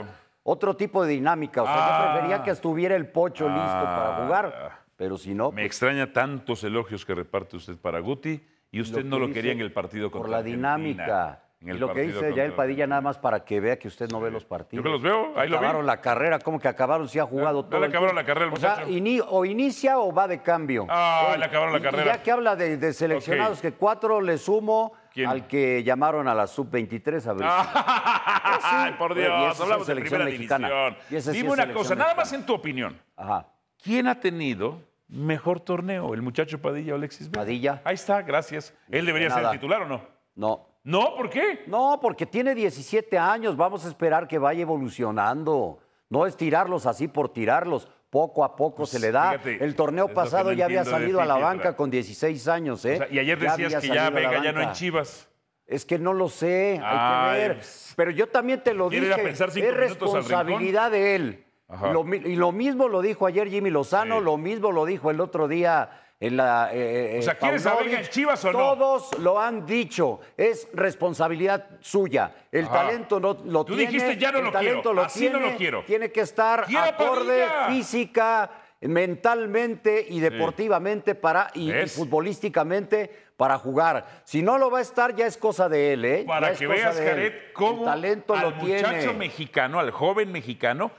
[0.43, 1.63] otro tipo de dinámica.
[1.63, 1.99] O sea, Ah.
[1.99, 4.23] yo preferiría que estuviera el pocho listo para Ah.
[4.25, 4.81] jugar.
[5.01, 8.39] Pero si no, Me extraña tantos elogios que reparte usted para Guti
[8.71, 11.43] y usted Lo no lo quería en el partido contra por la dinámica.
[11.63, 13.89] en Y el lo que dice ya el Padilla nada más para que vea que
[13.89, 14.85] usted no ve los partidos.
[14.85, 15.65] Yo que los veo, ahí lo vi.
[15.65, 17.09] Acabaron la carrera, ¿cómo que acabaron?
[17.09, 17.81] Sí ha jugado ya todo.
[17.81, 18.91] le el acabaron la carrera al O sea, muchacho.
[18.91, 20.85] ini- o inicia o va de cambio.
[20.91, 22.17] Ah, le acabaron la Y- y carrera.
[22.17, 25.29] ya que habla de, de seleccionados, que cuatro le sumo ¿Quién?
[25.31, 27.47] al que llamaron a la sub-23 a ver.
[27.49, 30.69] Ay, por Oye, y Dios, es hablamos de primera mexicana.
[30.69, 31.23] división.
[31.25, 33.01] Sí Dime una cosa, nada más en tu opinión.
[33.17, 33.47] Ajá.
[33.83, 36.15] ¿Quién ha tenido mejor torneo?
[36.15, 37.41] ¿El muchacho Padilla o Alexis Vega?
[37.43, 37.83] Padilla.
[37.85, 38.75] Ahí está, gracias.
[38.91, 40.03] ¿Él debería ser el titular o no?
[40.35, 40.67] No.
[40.83, 41.65] No, ¿por qué?
[41.67, 45.79] No, porque tiene 17 años, vamos a esperar que vaya evolucionando.
[46.09, 49.33] No es tirarlos así por tirarlos, poco a poco se le da.
[49.33, 52.85] Pues, fíjate, el torneo pasado no ya había salido a la banca con 16 años,
[52.87, 52.95] ¿eh?
[52.95, 54.73] O sea, y ayer Ya decías que ya Vega ya no en.
[54.73, 55.29] Chivas.
[55.67, 57.57] Es que no lo sé, hay Ay, que ver.
[57.59, 57.93] pues.
[57.97, 61.45] Pero yo también te lo ¿Quiere dije, es responsabilidad de él.
[61.93, 64.25] Lo, y lo mismo lo dijo ayer Jimmy Lozano, Sí.
[64.25, 66.69] lo mismo lo dijo el otro día en la...
[66.73, 68.05] eh, O sea, eh, ¿quieres a Vega Paunovic.
[68.07, 68.59] en Chivas o no?
[68.59, 72.33] Todos lo han dicho, es responsabilidad suya.
[72.51, 72.75] El Ajá.
[72.75, 73.91] talento no, lo Tú tiene.
[73.91, 75.85] dijiste, "Ya no el lo talento quiero, lo así tiene, no lo quiero".
[75.85, 78.51] Tiene que estar ¡Quiera acorde física,
[78.83, 84.23] mentalmente y deportivamente para y, futbolísticamente para jugar.
[84.25, 86.25] Si no lo va a estar, ya es cosa de él, ¿eh?
[86.27, 86.97] Para que veas.
[86.97, 89.13] Jared, cómo el talento al lo muchacho tiene.
[89.15, 90.91] mexicano, al joven mexicano,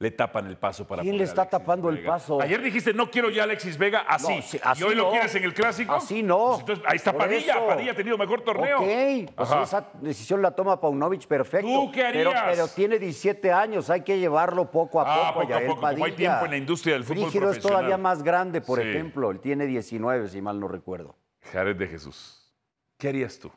[0.00, 2.40] le tapan el paso para ¿Quién le está tapando el paso?
[2.40, 4.34] Ayer dijiste, no quiero ya a Alexis Vega así.
[4.36, 5.92] No, sí, así ¿Y hoy lo quieres en el Clásico?
[5.92, 6.46] Así no.
[6.48, 7.52] Pues entonces, ahí está Por Padilla.
[7.52, 7.66] eso.
[7.66, 8.78] Padilla ha tenido mejor torneo.
[8.78, 11.68] Ok, pues esa decisión la toma Paunovic perfecto.
[11.68, 12.32] ¿Tú qué harías?
[12.46, 15.42] pero tiene 17 años, hay que llevarlo poco a Ah, poco.
[15.46, 16.16] poco a poco, como hay Padilla.
[16.16, 17.76] tiempo en la industria del fútbol Frígido es profesional.
[17.80, 18.88] todavía más grande, por Sí.
[18.88, 19.30] ejemplo.
[19.30, 21.14] Él tiene 19, si mal no recuerdo.
[21.52, 22.50] Jared de Jesús,
[22.96, 23.52] ¿qué harías tú?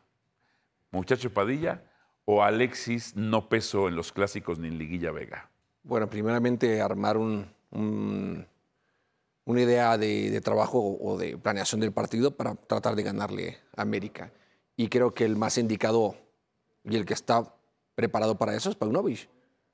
[0.91, 1.83] ¿Muchacho Padilla
[2.25, 5.49] o Alexis no pesó en los clásicos ni en Liguilla Vega?
[5.83, 8.45] Bueno, primeramente armar un, un-
[9.45, 13.81] una idea de, de trabajo o de planeación del partido para tratar de ganarle a
[13.81, 14.31] América.
[14.77, 16.15] Y creo que el más indicado
[16.85, 17.53] y el que está
[17.95, 19.27] preparado para eso es Paunovic,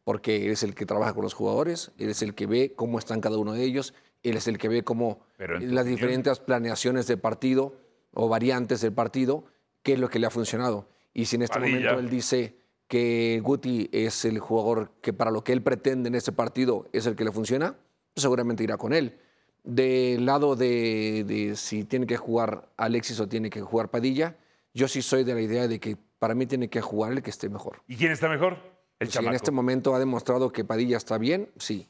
[0.04, 2.98] porque él es el que trabaja con los jugadores, él es el que ve cómo
[2.98, 3.93] están cada uno de ellos,
[4.24, 5.19] él es el que ve cómo
[5.62, 7.76] las diferentes planeaciones del partido
[8.13, 9.45] o variantes del partido,
[9.84, 10.89] qué es lo que le ha funcionado.
[11.13, 11.76] Y si en este Padilla.
[11.91, 12.58] momento él dice
[12.89, 17.06] que Guti es el jugador que para lo que él pretende en este partido es
[17.06, 17.78] el que le funciona,
[18.13, 19.19] pues seguramente irá con él.
[19.63, 24.38] Del lado de, de si tiene que jugar Alexis o tiene que jugar Padilla,
[24.73, 27.30] yo sí soy de la idea de que para mí tiene que jugar el que
[27.30, 27.84] esté mejor.
[27.88, 28.58] ¿Y quién está mejor?
[28.97, 31.88] El Si en este momento ha demostrado que Padilla está bien, sí.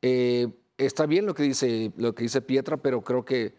[0.00, 3.54] Eh, está bien lo que dice lo que dice Pietra, pero creo que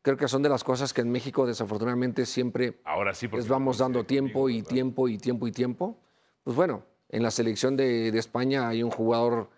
[0.00, 3.76] creo que son de las cosas que en México desafortunadamente siempre Ahora sí, les vamos
[3.76, 4.70] dando tiempo y ¿verdad?
[4.70, 6.00] tiempo y tiempo y tiempo.
[6.44, 9.50] Pues bueno, en la selección de, de España hay un jugador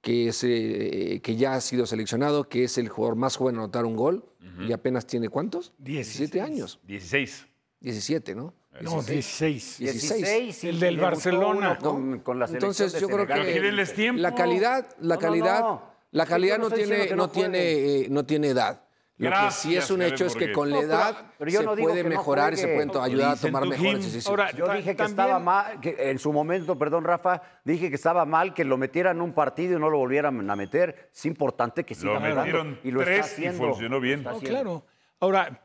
[0.00, 3.60] que, es, eh, que ya ha sido seleccionado, que es el jugador más joven en
[3.60, 4.24] anotar un gol
[4.68, 5.72] y apenas tiene ¿cuántos?
[5.78, 6.78] 17 años.
[6.84, 7.46] 16.
[7.80, 8.54] 17, ¿no?
[8.82, 9.78] No, 16.
[9.78, 10.64] 16.
[10.64, 14.34] El y del Barcelona, uno Con, con la selección Entonces de yo creo que la
[14.34, 15.82] calidad, la No, no, calidad, no.
[16.10, 17.58] la calidad no tiene, no tiene,
[18.02, 18.83] eh, no tiene edad.
[19.24, 21.50] Lo que sí es un Gracias, hecho es que con la No, pero- edad pero
[21.50, 23.94] yo se no puede que no mejorar y se pueden to- ayudar a tomar mejores
[23.98, 24.26] decisiones.
[24.28, 27.96] Ahora, Yo dije que también- estaba mal, que en su momento, perdón Rafa, dije que
[27.96, 31.10] estaba mal que lo metieran en un partido y no lo volvieran a meter.
[31.14, 33.68] Es importante que siga metieron y lo está tres y haciendo.
[33.68, 34.20] funcionó bien.
[34.20, 34.84] Está claro.
[35.20, 35.60] Ahora,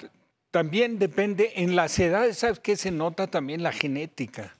[0.51, 2.75] también depende, en las edades, ¿sabes qué?
[2.75, 4.55] Se nota también la genética.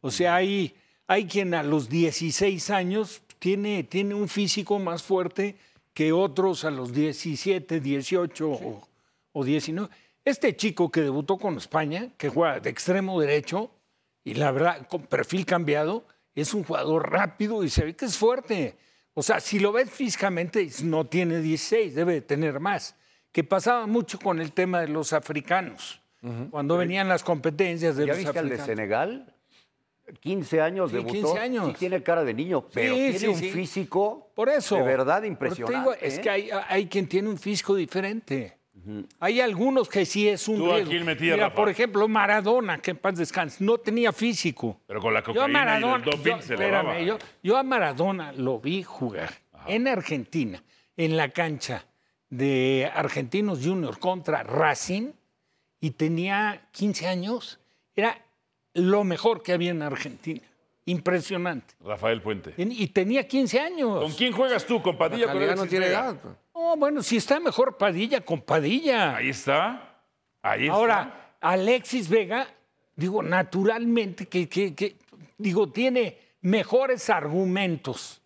[0.00, 0.74] O sea, hay,
[1.06, 5.56] hay quien a los 16 años tiene, tiene un físico más fuerte
[5.96, 8.86] que otros a los 17, 18 o,
[9.32, 9.88] o 19.
[10.26, 13.70] Este chico que debutó con España, que juega de extremo derecho,
[14.22, 18.18] y la verdad, con perfil cambiado, es un jugador rápido y se ve que es
[18.18, 18.76] fuerte.
[19.14, 22.94] O sea, si lo ves físicamente, no tiene 16, debe de tener más.
[23.32, 26.02] Que pasaba mucho con el tema de los africanos.
[26.50, 28.66] Cuando venían las competencias de ¿Ya los viste al de africanos.
[28.66, 29.34] Senegal?
[30.20, 31.12] 15 años Sí, debutó.
[31.14, 31.66] 15 años.
[31.68, 33.50] Sí tiene cara de niño, pero Sí, tiene sí, un sí.
[33.50, 34.76] físico Por eso.
[34.76, 35.78] de verdad impresionante.
[35.78, 36.20] digo, es ¿eh?
[36.20, 38.56] que hay, hay quien tiene un físico diferente.
[39.18, 41.04] Hay algunos que sí es un ¿Tú riesgo.
[41.04, 41.56] metías, Mira, Rafa?
[41.56, 44.80] por ejemplo, Maradona, que en paz descanse, no tenía físico.
[44.86, 47.62] Pero con la Yo a cocaína y Maradona, el doping yo- se espérame, yo a
[47.64, 49.30] Maradona lo vi jugar
[49.66, 50.62] en Argentina,
[50.96, 51.84] en la cancha
[52.30, 55.10] de Argentinos Juniors contra Racing,
[55.80, 57.58] y tenía 15 años.
[57.96, 58.16] Era
[58.76, 60.40] lo mejor que había en Argentina.
[60.84, 61.74] Impresionante.
[61.84, 62.54] Rafael Puente.
[62.56, 64.00] Y y tenía 15 años.
[64.02, 64.80] ¿Con quién juegas tú?
[64.80, 65.26] ¿Con Padilla?
[65.26, 65.98] con no Alexis tiene Vega?
[66.00, 66.16] edad.
[66.22, 66.34] pues.
[66.54, 69.16] No, bueno, si está mejor Padilla con Padilla.
[69.16, 70.00] Ahí está.
[70.42, 72.46] Ahí Ahora, Alexis Vega,
[72.94, 74.96] digo, naturalmente que, que- que,
[75.38, 78.20] digo, tiene mejores argumentos.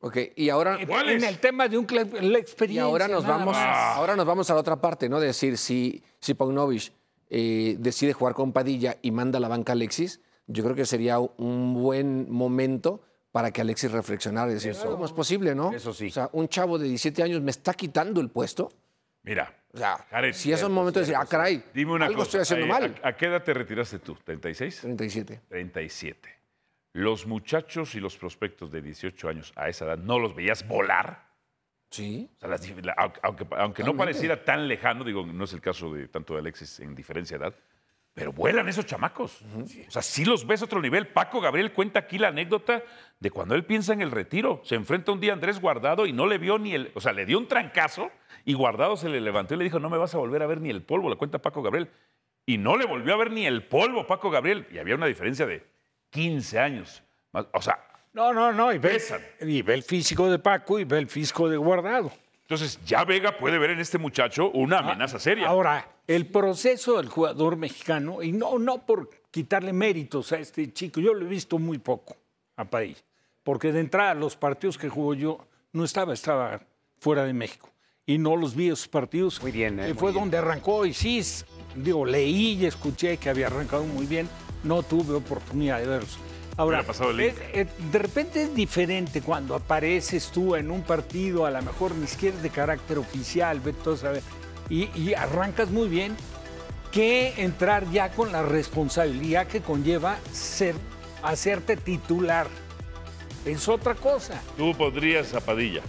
[0.00, 1.86] Ok, y ahora, En el tema de un
[2.20, 2.82] la y experiencia.
[2.82, 3.96] ahora nos vamos, más.
[3.96, 5.18] ahora nos vamos a la otra parte, ¿no?
[5.18, 6.92] De decir si, si Paunovic
[7.30, 10.86] eh, decide jugar con Padilla y manda a la banca a Alexis, yo creo que
[10.86, 15.72] sería un buen momento para que Alexis reflexionara y decir, ¿cómo es posible, no?
[15.72, 16.06] Eso sí.
[16.06, 18.72] O sea, un chavo de 17 años me está quitando el puesto.
[19.24, 22.18] Mira, O sea, Jared, si es un momento de decir, ah, caray, dime una algo
[22.20, 22.38] cosa.
[22.38, 22.94] estoy haciendo eh, mal.
[23.02, 24.14] ¿a, a qué edad te retiraste tú?
[24.24, 24.80] ¿36?
[24.80, 25.40] 37.
[25.48, 26.28] 37.
[26.92, 31.25] Los muchachos y los prospectos de 18 años a esa edad, ¿no los veías volar?
[31.96, 32.28] Sí.
[32.36, 35.92] O sea, las la- aunque aunque, no pareciera tan lejano, digo, no es el caso
[35.92, 37.54] de tanto de Alexis en diferencia de edad,
[38.14, 39.42] pero vuelan esos chamacos.
[39.86, 41.08] O sea, sí los ves a otro nivel.
[41.08, 42.82] Paco Gabriel cuenta aquí la anécdota
[43.20, 44.60] de cuando él piensa en el retiro.
[44.64, 46.92] Se enfrenta un día a Andrés Guardado y no le vio ni el.
[46.94, 48.10] O sea, le dio un trancazo
[48.44, 50.60] y Guardado se le levantó y le dijo: No me vas a volver a ver
[50.62, 51.90] ni el polvo, le cuenta Paco Gabriel.
[52.46, 54.66] Y no le volvió a ver ni el polvo, Paco Gabriel.
[54.70, 55.66] Y había una diferencia de
[56.10, 57.02] 15 años.
[57.52, 57.85] O sea,
[58.16, 58.72] No, no, no.
[58.72, 59.20] Y ve, Pesan.
[59.42, 62.10] y ve el físico de Paco y ve el físico de Guardado.
[62.44, 65.46] entonces ya Vega puede ver en este muchacho una amenaza seria.
[65.46, 70.98] Ahora, el proceso del jugador mexicano, y no, no por quitarle méritos a este chico,
[70.98, 72.16] yo lo he visto muy poco
[72.56, 73.02] a Padilla,
[73.44, 76.58] porque de entrada los partidos que jugó yo no estaba, estaba
[76.98, 77.68] fuera de México.
[78.06, 79.42] Y no los vi esos partidos.
[79.42, 80.22] Muy bien, eh, muy fue bien.
[80.22, 81.20] donde arrancó y sí,
[81.74, 84.26] digo, leí y escuché que había arrancado muy bien.
[84.64, 86.18] No tuve oportunidad de verlos.
[86.56, 87.28] Ahora, Hubiera pasado el link.
[87.52, 91.94] es- eh, de repente es diferente cuando apareces tú en un partido, a lo mejor
[91.94, 94.22] ni siquiera es de carácter oficial, ve todo a saber,
[94.70, 96.16] y, y arrancas muy bien,
[96.92, 100.74] que entrar ya con la responsabilidad que conlleva ser,
[101.22, 102.46] hacerte titular.
[103.44, 104.40] Es otra cosa.
[104.56, 105.82] Tú podrías a Padilla.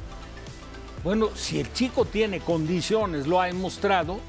[1.03, 4.19] Bueno, si el chico tiene condiciones, lo ha demostrado,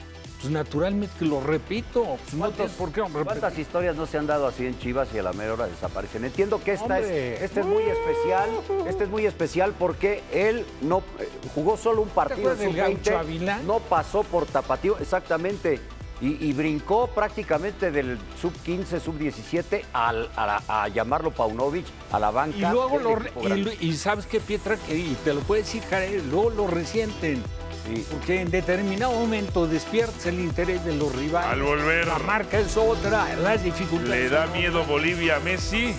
[0.41, 2.05] pues naturalmente que lo repito.
[2.05, 3.25] Pues no ¿Cuántos- tienes por qué repetir.
[3.25, 6.25] ¿Cuántas historias no se han dado así en Chivas y a la mera hora desaparecen?
[6.25, 7.35] Entiendo que esta Hombre.
[7.35, 8.51] es, este es muy especial,
[8.87, 12.77] este es muy especial porque él no eh, jugó solo un partido en acuerdas del
[12.77, 13.59] Gaucho sub-20, Ávila?
[13.67, 15.81] no pasó por tapatío, exactamente,
[16.21, 22.31] y, y brincó prácticamente del sub-15, sub-17 al- a, la- a llamarlo Paunovic a la
[22.31, 22.57] banca.
[22.57, 26.23] Y luego lo, y, y sabes qué, Pietra, que y te lo puede decir, Jared,
[26.31, 27.43] luego lo resienten.
[27.89, 28.05] Sí.
[28.11, 31.51] Porque en determinado momento despiertas el interés de los rivales.
[31.51, 32.07] Al volver.
[32.07, 34.25] La marca es otra, las dificultades.
[34.25, 35.95] ¿Le da miedo Bolivia a Messi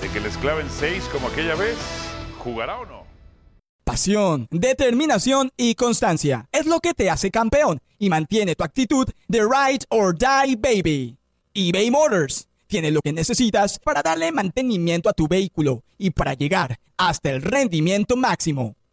[0.00, 1.76] de que les claven seis como aquella vez?
[2.38, 3.04] ¿Jugará o no?
[3.84, 9.40] Pasión, determinación y constancia es lo que te hace campeón y mantiene tu actitud de
[9.40, 11.16] ride or die baby.
[11.54, 16.78] eBay Motors tiene lo que necesitas para darle mantenimiento a tu vehículo y para llegar
[16.96, 18.76] hasta el rendimiento máximo.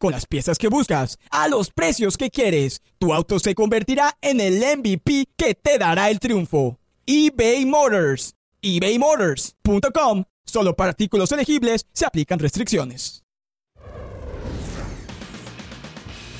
[0.00, 4.40] Con las piezas que buscas, a los precios que quieres, tu auto se convertirá en
[4.40, 6.78] el MVP que te dará el triunfo.
[7.04, 8.34] eBay Motors.
[8.62, 10.24] ebaymotors.com.
[10.46, 13.24] Solo para artículos elegibles se aplican restricciones.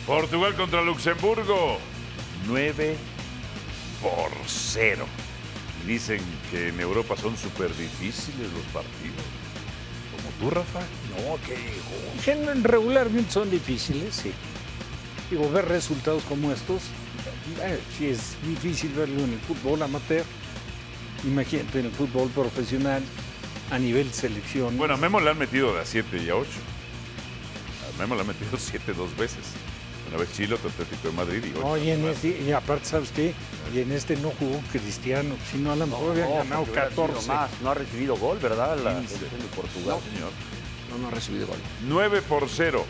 [0.07, 1.77] Portugal contra Luxemburgo.
[2.47, 2.97] 9
[4.01, 5.05] por 0.
[5.87, 9.23] Dicen que en Europa son súper difíciles los partidos.
[10.17, 10.81] Como tú, Rafa.
[11.29, 14.33] No, que digo, regularmente son difíciles, sí.
[15.31, 16.83] Digo, ver resultados como estos,
[17.63, 20.25] eh, sí es difícil verlo en el fútbol amateur.
[21.25, 23.03] Imagínate en el fútbol profesional
[23.71, 24.77] a nivel selección.
[24.77, 26.49] Bueno, a Memo le han metido de a 7 y a 8.
[27.95, 29.45] A Memo le han metido 7 dos veces.
[30.09, 31.61] Una vez Chile, otro Atlético de Madrid y ocho.
[31.61, 33.33] No, y, en este, y aparte, ¿sabes qué?
[33.73, 37.07] Y en este no jugó Cristiano, sino a lo mejor había No, ganado hubiera sido
[37.07, 37.29] 14.
[37.29, 37.51] más.
[37.63, 38.77] No ha recibido gol, ¿verdad?
[38.83, 39.99] La selección de Portugal.
[40.13, 40.31] señor.
[40.91, 41.59] No, no ha recibido gol.
[41.87, 42.85] 9 por 0.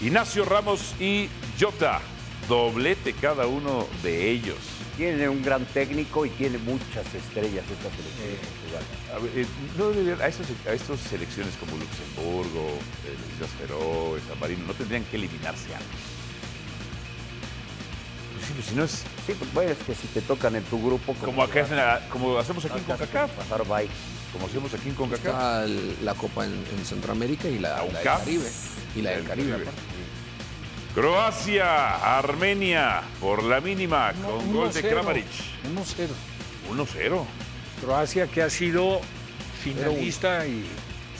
[0.00, 1.28] Ignacio Ramos y
[1.60, 2.00] Jota.
[2.48, 4.56] Doblete cada uno de ellos.
[4.96, 8.84] Tiene un gran técnico y tiene muchas estrellas esta selección Portugal.
[9.14, 12.68] A, ver, eh, no deberían- a, estos, a estas selecciones como Luxemburgo,
[13.06, 16.00] eh, las Islas Feroe, San Marino, no tendrían que eliminarse antes.
[18.34, 20.64] Pues sí, pues si no es Sí, pues bueno, es que si te tocan en
[20.64, 21.12] tu grupo...
[21.14, 23.30] como, acá hacen a- como hacemos aquí en CONCACAF.
[23.32, 23.88] Pasar bye.
[24.32, 25.26] Como hacemos aquí en CONCACAF.
[25.26, 25.66] Está
[26.02, 28.02] la Copa en, en Centroamérica y la, la del.
[28.02, 28.50] Caribe.
[28.94, 29.64] Y la del El Caribe.
[30.94, 34.90] Croacia, Armenia, por la mínima, con gol de 1-0.
[34.90, 35.26] Kramaric.
[35.74, 36.08] 1-0.
[36.76, 37.24] 1-0.
[37.80, 39.00] Croacia que ha sido
[39.62, 40.66] finalista y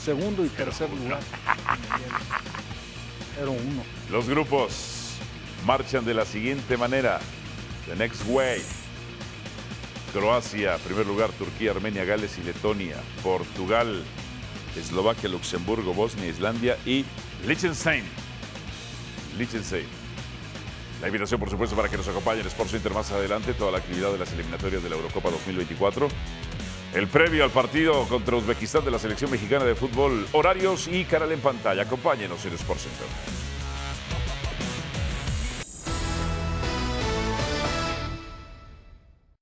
[0.03, 1.19] segundo y tercer lugar.
[3.41, 3.55] 0-1.
[4.11, 5.13] Los grupos
[5.65, 7.19] marchan de la siguiente manera.
[7.87, 8.61] The Next Way.
[10.13, 12.97] Croacia, primer lugar, Turquía, Armenia, Gales y Letonia.
[13.23, 14.03] Portugal,
[14.75, 17.05] Eslovaquia, Luxemburgo, Bosnia, Islandia y
[17.45, 18.03] Liechtenstein.
[19.37, 19.85] Liechtenstein.
[21.01, 23.77] La invitación, por supuesto, para que nos acompañen en Sports Center más adelante, toda la
[23.77, 26.09] actividad de las eliminatorias de la Eurocopa 2024.
[26.93, 31.31] El previo al partido contra Uzbekistán de la selección mexicana de fútbol, horarios y canal
[31.31, 31.83] en pantalla.
[31.83, 33.48] Acompáñenos en Sports Center.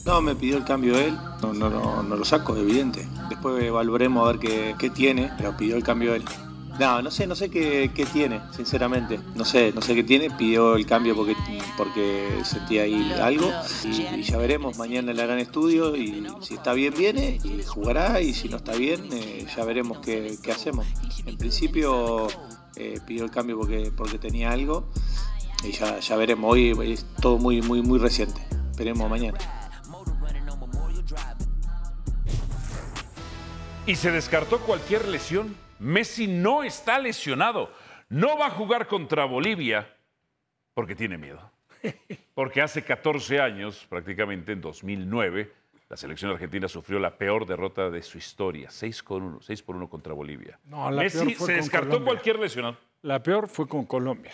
[0.08, 3.06] No, me pidió el cambio él, no, no, no, no lo saco, evidente.
[3.28, 6.24] Después evaluaremos a ver qué, qué tiene, pero pidió el cambio él.
[6.80, 9.20] No, no sé, no sé qué, qué tiene, sinceramente.
[9.36, 11.36] No sé, no sé qué tiene, pidió el cambio porque,
[11.76, 13.52] porque sentía ahí algo.
[13.84, 18.22] Y, y ya veremos, mañana le harán estudio y si está bien viene y jugará
[18.22, 20.86] y si no está bien eh, ya veremos qué, qué hacemos.
[21.26, 22.30] En principio
[22.78, 24.88] eh, pidió el cambio porque, porque tenía algo
[25.66, 26.50] y ya, ya veremos.
[26.54, 28.40] Hoy es todo muy, muy, muy reciente.
[28.78, 29.38] Veremos mañana.
[33.88, 35.56] Y se descartó cualquier lesión.
[35.80, 37.72] Messi no está lesionado.
[38.10, 39.96] No va a jugar contra Bolivia
[40.74, 41.52] porque tiene miedo.
[42.34, 45.54] Porque hace 14 años, prácticamente en 2009,
[45.90, 48.70] la selección argentina sufrió la peor derrota de su historia.
[48.70, 50.60] 6 con 1, 6 por 1 contra Bolivia.
[50.66, 52.06] No, la Messi peor fue se con descartó Colombia.
[52.14, 52.78] cualquier lesionado.
[53.04, 54.34] La peor fue con Colombia.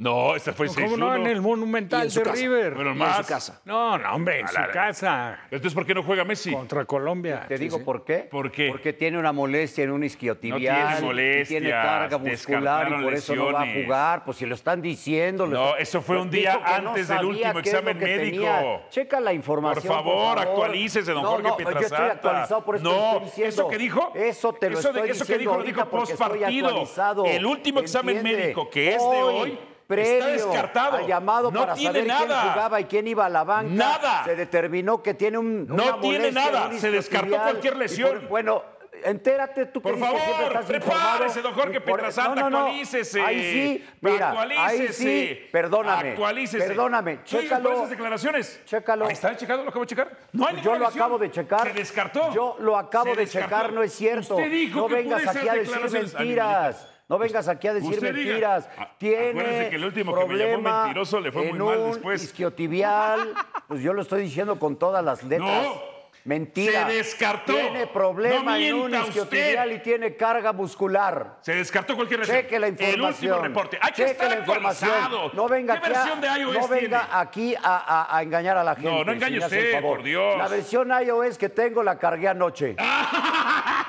[0.00, 1.14] No, esta fue 6 ¿Cómo no?
[1.14, 2.36] En el Monumental Y en su de casa.
[2.36, 2.74] River.
[2.74, 3.16] Bueno, Y en más.
[3.18, 3.60] su casa.
[3.66, 5.38] No, no, hombre, en A su la- casa.
[5.50, 6.50] Entonces, ¿por qué no juega Messi?
[6.52, 7.44] Contra Colombia.
[7.46, 8.20] Te digo por qué.
[8.20, 8.68] ¿Por qué?
[8.70, 10.78] Porque tiene una molestia en un isquiotibial.
[10.80, 13.84] No tiene y molestias, tiene carga muscular y descartaron por eso no va a lesiones.
[13.84, 14.24] jugar.
[14.24, 15.44] Pues si lo están diciendo.
[15.46, 17.72] lo No, están- eso fue un Dijo día que antes del sabía último qué es
[17.74, 18.44] lo examen que médico.
[18.44, 18.88] tenía.
[18.88, 19.84] Checa la información.
[19.84, 22.12] Por favor, actualícese, don no, Jorge no, Yo estoy Pietrasanta.
[22.14, 23.48] actualizado, por eso No, te lo estoy diciendo.
[23.50, 24.12] ¿eso que dijo?
[24.14, 26.26] Eso te lo Eso de- estoy eso que diciendo dijo, lo ahorita dijo porque estoy
[26.28, 26.66] postpartido.
[26.68, 27.24] actualizado.
[27.26, 29.58] El último examen médico, que es de hoy,
[29.96, 30.96] previo está descartado.
[30.98, 32.52] al llamado No para tiene saber quién nada.
[32.52, 33.72] jugaba y quién iba a la banca.
[33.74, 34.24] Nada.
[34.24, 36.70] Se determinó que tiene un No una tiene nada.
[36.78, 38.20] Se descartó cualquier lesión.
[38.20, 38.62] por- bueno,
[39.02, 42.58] entérate tú Por siempre favor, estás prepárese, don Jorge Pietrasanta, no, no, no.
[42.66, 43.20] actualícese.
[43.22, 44.92] Ahí sí, mira, ahí Actualícese.
[44.92, 46.10] sí, perdóname.
[46.10, 46.66] Actualícese.
[46.66, 47.72] Perdóname, ¿Tú dices chécalo.
[47.72, 48.60] esas declaraciones?
[48.66, 49.06] Chécalo.
[49.06, 50.10] Ahí está, checado, lo acabo de checar.
[50.32, 51.02] No hay Yo lo lesión.
[51.02, 51.66] acabo de checar.
[51.68, 52.32] Se descartó.
[52.34, 53.48] Yo lo acabo Se de descartó.
[53.56, 54.36] checar, no es cierto.
[54.36, 56.86] Usted dijo no que vengas aquí a decir mentiras.
[57.10, 58.24] No vengas aquí a decir Usted diga.
[58.28, 58.68] mentiras.
[58.78, 62.22] A- Tiene que el último que me llamó mentiroso le fue muy mal después.
[62.22, 63.34] isquiotibial.
[63.70, 65.48] Pues yo lo estoy diciendo con todas las letras.
[65.64, 65.80] No.
[66.24, 66.86] Mentira.
[66.88, 67.52] Se descartó.
[67.54, 71.36] Tiene problema No en un isquiotibial y tiene carga muscular.
[71.40, 72.38] Se descartó cualquier lesión.
[72.38, 73.00] Cheque la información.
[73.04, 73.78] El último reporte.
[73.80, 74.90] Hay que Cheque estar la información.
[74.90, 75.30] actualizado.
[75.34, 76.96] No venga ¿Qué aquí, versión de iOS no venga tiene?
[77.12, 78.90] aquí a, a- a engañar a la gente.
[78.90, 80.36] No, no engañe usted, por Dios.
[80.36, 82.74] La versión iOS que tengo la cargué anoche.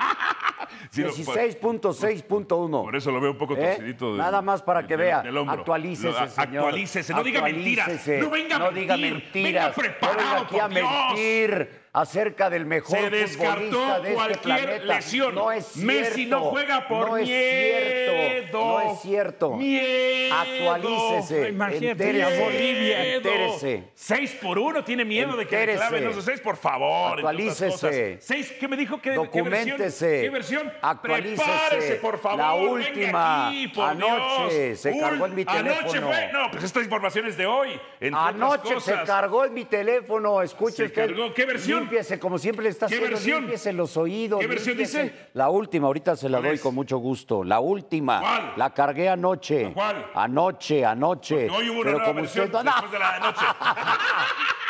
[0.92, 2.82] Sí, lo- 16.6.1.
[2.84, 3.74] Por eso lo veo un poco ¿Eh?
[3.76, 4.08] torcidito.
[4.10, 5.22] del- Nada más para que del- vea.
[5.22, 5.38] del.
[5.48, 6.56] Actualícese, a- señor.
[6.64, 7.88] Actualícese, no diga mentiras.
[8.20, 9.22] No venga a No diga mentir.
[9.22, 9.74] mentiras.
[9.76, 10.90] Venga preparado, no venga aquí a por Dios.
[11.14, 14.84] mentir acerca del mejor Se descartó futbolista de este cualquier planeta.
[14.94, 15.34] lesión.
[15.34, 15.86] No es cierto.
[15.92, 18.12] Messi no juega por no es cierto.
[18.12, 18.58] miedo.
[18.62, 19.50] No es cierto.
[19.56, 20.34] Miedo.
[20.34, 21.48] Actualícese.
[21.50, 22.42] Imagínate, Entérese.
[22.42, 23.14] Bolivia.
[23.16, 23.84] Entérese.
[23.94, 27.14] 6 por 1 tiene miedo de que le claven los seis, por favor.
[27.18, 28.18] Actualícese.
[28.20, 29.00] Seis, ¿qué me dijo?
[29.00, 30.22] ¿Qué, Documentese.
[30.22, 30.62] ¿Qué versión?
[30.62, 30.72] ¿Qué versión?
[30.80, 31.42] Actualícese.
[31.44, 32.38] Prepárese, por favor.
[32.38, 33.48] La última.
[33.48, 34.80] aquí, por Anoche Dios.
[34.80, 36.06] se cargó en mi Anoche teléfono.
[36.08, 36.30] fue.
[36.32, 37.78] No, pues esta información es de hoy.
[38.12, 40.40] Anoche se cargó en mi teléfono.
[40.40, 41.06] Escuche Se usted.
[41.08, 41.34] cargó.
[41.34, 41.81] ¿Qué versión?
[41.82, 43.10] Límpiese, como siempre le está ¿Qué haciendo.
[43.16, 43.40] versión?
[43.42, 44.40] Límpiese los oídos.
[44.40, 45.02] ¿Qué versión límpiese.
[45.04, 45.28] dice?
[45.34, 46.60] La última, ahorita se la ¿Cuál doy es?
[46.62, 47.44] con mucho gusto.
[47.44, 48.20] La última.
[48.20, 48.52] ¿Cuál?
[48.56, 49.72] La cargué anoche.
[49.74, 50.06] ¿Cuál?
[50.14, 51.46] Anoche, anoche.
[51.48, 53.44] Porque hoy hubo una Pero nueva como versión usted después de la noche.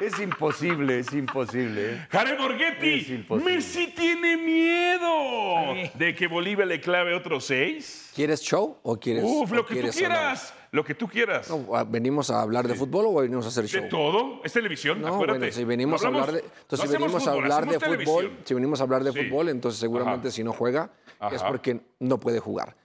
[0.00, 2.06] Es imposible, es imposible.
[2.10, 3.26] Jared Borghetti.
[3.44, 8.10] Messi tiene miedo de que Bolivia le clave otros seis.
[8.14, 9.22] ¿Quieres show o quieres.?
[9.26, 9.94] Uf, lo que tú hablar?
[9.94, 10.54] quieras.
[10.72, 11.50] Lo que tú quieras.
[11.50, 13.82] No, ¿Venimos a hablar de fútbol o venimos a hacer show?
[13.82, 14.40] De todo.
[14.44, 15.38] Es televisión, No, acuérdate.
[15.40, 18.38] bueno, si venimos No a hablar de, entonces no si venimos a hablar de fútbol,
[18.44, 19.18] si venimos a hablar de Sí.
[19.24, 20.34] fútbol, entonces seguramente Ajá.
[20.34, 20.92] si no juega
[21.32, 22.76] es porque no puede jugar.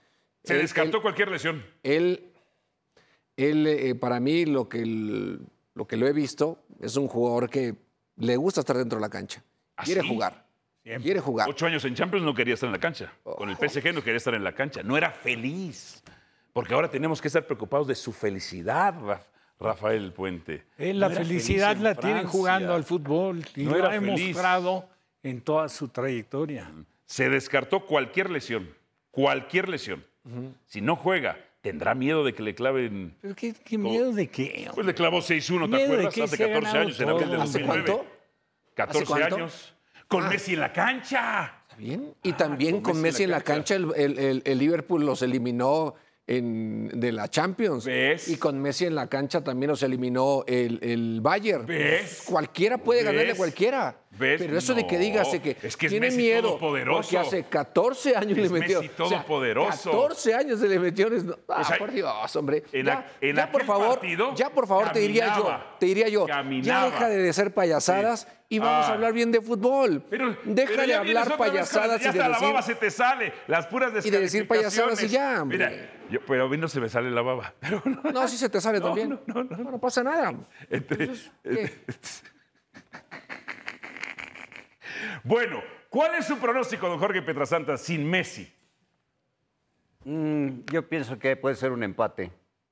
[0.44, 1.64] Se Él- descartó él- cualquier lesión.
[1.84, 2.34] Él,
[3.38, 5.40] él eh, para mí, lo que, el-
[5.76, 7.76] lo que lo he visto, es un jugador que
[8.18, 9.44] le gusta estar dentro de la cancha.
[9.78, 10.08] ¿Ah, Quiere sí?
[10.08, 10.46] jugar.
[11.02, 11.50] Quiere jugar.
[11.50, 13.12] Ocho años en Champions no quería estar en la cancha.
[13.24, 14.84] Con el PSG no quería estar en la cancha.
[14.84, 16.04] No era feliz.
[16.54, 19.26] Porque ahora tenemos que estar preocupados de su felicidad, Ra-
[19.60, 20.64] Rafael Puente.
[20.78, 22.30] Eh, la felicidad feliz la tiene Francia.
[22.40, 24.88] jugando al fútbol y No lo era ha demostrado
[25.24, 26.72] en toda su trayectoria.
[27.08, 28.70] Se descartó cualquier lesión.
[29.12, 30.06] Cualquier lesión.
[30.68, 33.16] Si no juega, tendrá miedo de que le claven.
[33.22, 34.70] Pero qué, qué miedo de qué.
[34.76, 36.14] Pues le clavó 6-1, ¿te de acuerdas?
[36.14, 37.42] qué, Hace se ha 14 ganado años, en abril.
[37.42, 37.66] ¿Hace 2009.
[37.86, 38.06] cuánto?
[38.76, 39.36] 14 cuánto?
[39.38, 39.76] años.
[40.08, 40.30] Con Ah.
[40.30, 41.54] Messi en la cancha.
[41.78, 42.14] Bien.
[42.22, 45.24] Y también con con Messi Messi en la cancha, el, el- el- el Liverpool los
[45.24, 45.96] eliminó
[46.28, 47.86] en, de la Champions.
[47.86, 48.28] ¿Ves?
[48.28, 51.66] Y con Messi en la cancha también los eliminó el, el Bayern.
[51.66, 52.24] ¿Ves?
[52.26, 53.96] Cualquiera puede ganarle a cualquiera.
[54.18, 54.42] ¿Ves?
[54.42, 57.02] Pero eso de que No, dígase que, es que tiene Messi miedo todopoderoso.
[57.02, 58.82] porque hace 14 años Es le metió.
[58.82, 59.92] Messi todopoderoso.
[59.92, 61.10] 14 años se le metió.
[61.50, 62.64] Ah, O sea, por Dios, hombre.
[62.72, 65.86] en ya, a- en ya por favor, partido ya por favor te diría yo, te
[65.88, 66.26] diría yo,
[66.62, 68.90] ya deja de ser payasadas y vamos Ah.
[68.90, 70.04] a hablar bien de fútbol.
[70.10, 72.92] Pero, deja pero hablar vez payasadas ya y de hasta la decir baba se te
[72.92, 73.34] sale.
[73.48, 75.58] Las puras y de decir payasadas y ya, hombre.
[75.58, 77.54] Mira, yo- pero a mí no se me sale la baba.
[77.60, 79.10] Pero no, No, sí se te sale No, también.
[79.10, 79.58] no, no, no.
[79.58, 80.34] No, no pasa nada.
[80.70, 81.10] Entre-
[81.44, 81.74] ¿qué?
[85.24, 88.52] Bueno, ¿cuál es su pronóstico, don Jorge Petrasanta, sin Messi?
[90.04, 92.32] Mm, yo pienso que puede ser un empate.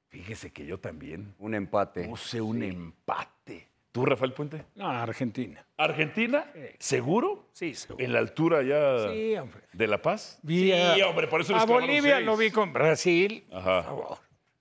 [0.09, 2.03] Fíjese que yo también Un empate.
[2.03, 3.67] puse un empate.
[3.93, 4.65] ¿Tú, Rafael Puente?
[4.73, 5.63] No, Argentina.
[5.77, 6.45] ¿Argentina?
[6.79, 7.47] ¿Seguro?
[7.53, 8.03] Sí, seguro.
[8.03, 9.61] ¿En la altura ya Sí, hombre.
[9.71, 10.39] de La Paz?
[10.41, 12.25] Vi a- sí, hombre, por eso a Bolivia seis.
[12.25, 13.45] lo vi con Brasil.
[13.53, 13.83] Ajá.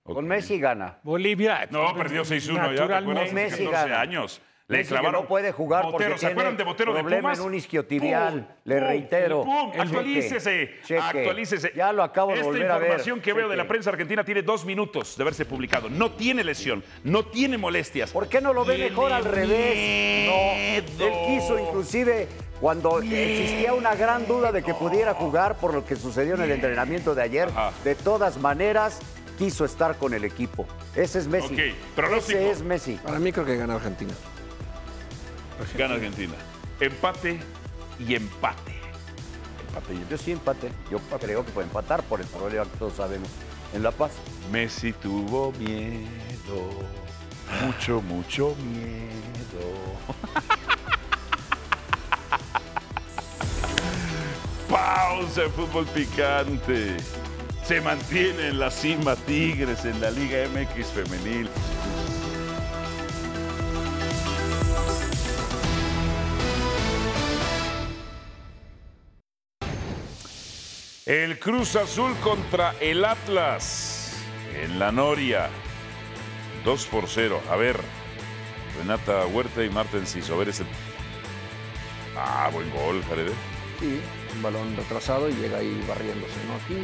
[0.02, 0.22] Con Ok.
[0.24, 0.98] Messi gana.
[1.02, 1.66] Bolivia.
[1.70, 2.84] No, perdió 6-1 ya.
[2.84, 4.00] Hace Messi 14 gana.
[4.02, 4.42] años.
[4.68, 5.22] Le Messi que clavaron.
[5.22, 7.38] no puede jugar porque Botero, ¿Se tiene acuerdan de Botero de problema Pumas?
[7.40, 8.32] en un isquiotibial.
[8.34, 8.44] ¡Pum!
[8.64, 9.42] Le reitero.
[9.44, 9.72] ¡Pum!
[9.78, 10.70] Actualícese.
[10.84, 10.98] cheque.
[11.00, 11.72] Actualícese.
[11.74, 12.82] Ya lo acabo de Esta volver a ver.
[12.84, 15.90] información que veo de la prensa argentina tiene dos minutos de haberse publicado.
[15.90, 18.10] No tiene lesión, no tiene molestias.
[18.12, 19.74] ¿Por qué no lo ve mejor al revés?
[19.74, 20.32] miedo.
[20.32, 21.06] No.
[21.06, 22.28] Él quiso inclusive
[22.60, 26.52] cuando existía una gran duda de que pudiera jugar por lo que sucedió en el
[26.52, 27.48] entrenamiento de ayer.
[27.48, 27.72] Ajá.
[27.84, 29.00] De todas maneras,
[29.36, 30.66] quiso estar con el equipo.
[30.94, 31.52] Ese es Messi.
[31.54, 31.60] Ok,
[31.96, 32.38] pronóstico.
[32.38, 32.98] Ese es Messi.
[33.02, 34.12] Para mí creo que gana Argentina.
[35.76, 36.34] Gana Argentina.
[36.80, 37.40] Empate
[37.98, 38.72] y empate.
[39.68, 40.10] Empate y empate.
[40.10, 40.72] Yo sí empate.
[40.90, 43.28] Yo creo que puede empatar por el problema que todos sabemos
[43.72, 44.12] en La Paz.
[44.50, 46.70] Messi tuvo miedo.
[47.64, 49.02] Mucho, mucho miedo.
[54.68, 56.96] Pausa en fútbol picante.
[57.64, 61.48] Se mantiene en la cima Tigres en la Liga MX femenil.
[71.12, 74.14] El Cruz Azul contra el Atlas
[74.62, 75.50] en la Noria.
[76.64, 77.38] 2 por 0.
[77.50, 77.78] A ver,
[78.78, 80.32] Renata Huerta y Marta Enciso.
[80.32, 80.64] A ver ese.
[82.16, 83.30] Ah, buen gol, Jared.
[83.78, 84.00] Sí,
[84.34, 86.54] un balón retrasado y llega ahí barriéndose, ¿no?
[86.54, 86.82] Aquí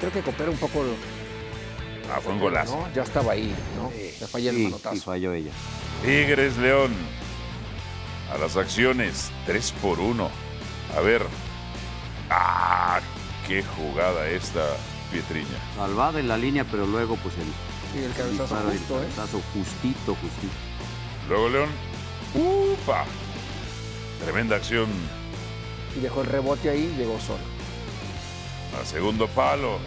[0.00, 0.84] creo que coopera un poco.
[2.12, 2.78] Ah, fue un golazo.
[2.84, 2.92] ¿no?
[2.92, 3.92] Ya estaba ahí, ¿no?
[3.94, 4.96] Le falla el Sí, manotazo.
[4.96, 5.52] sí, falló ella.
[6.04, 6.96] Tigres León.
[8.34, 10.28] A las acciones, 3 por 1.
[10.96, 11.22] A ver.
[12.28, 12.98] Ah,
[13.48, 14.76] qué jugada esta,
[15.10, 15.48] Pietriña.
[15.74, 17.44] Salvada en la línea, pero luego pues el
[17.94, 19.08] Sí, el cabezazo disparo, el justo, ¿eh?
[19.16, 20.52] cabezazo justito, justito.
[21.28, 21.68] Luego León.
[22.34, 23.04] ¡Upa!
[24.22, 24.86] Tremenda acción
[25.96, 27.38] Y dejó el rebote ahí y llegó solo.
[28.80, 29.78] a segundo palo.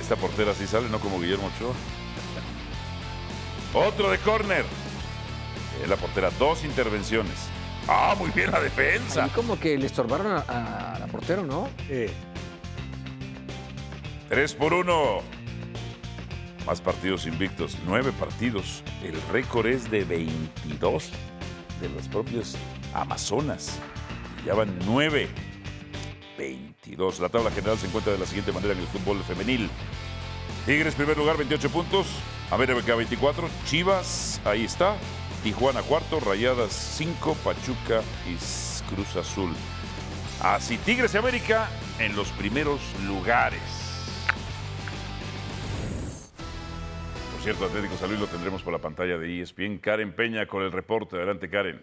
[0.00, 1.74] Esta portera sí sale, no como Guillermo Ochoa.
[3.74, 4.64] Otro de córner.
[5.82, 7.34] Es la portera, dos intervenciones.
[7.88, 9.24] Ah, muy bien la defensa.
[9.24, 11.68] Ahí como que le estorbaron a, a la portero, ¿no?
[14.28, 15.20] 3 por 1.
[16.66, 18.82] Más partidos invictos, nueve partidos.
[19.04, 21.10] El récord es de 22
[21.80, 22.56] de los propios
[22.92, 23.78] Amazonas.
[24.44, 25.28] Ya van 9.
[26.36, 27.20] 22.
[27.20, 29.70] La tabla general se encuentra de la siguiente manera en el fútbol femenil.
[30.66, 32.06] Tigres primer lugar, 28 puntos.
[32.50, 33.48] América 24.
[33.64, 34.96] Chivas, ahí está.
[35.46, 36.18] Tijuana cuarto.
[36.18, 37.36] Rayadas 5.
[37.44, 38.34] Pachuca y
[38.92, 39.54] Cruz Azul.
[40.42, 41.68] Así Tigres y América
[42.00, 43.60] en los primeros lugares.
[47.30, 49.78] Por cierto, Atlético San Luis lo tendremos por la pantalla de ESPN.
[49.78, 51.14] Karen Peña con el reporte.
[51.14, 51.80] Adelante, Karen.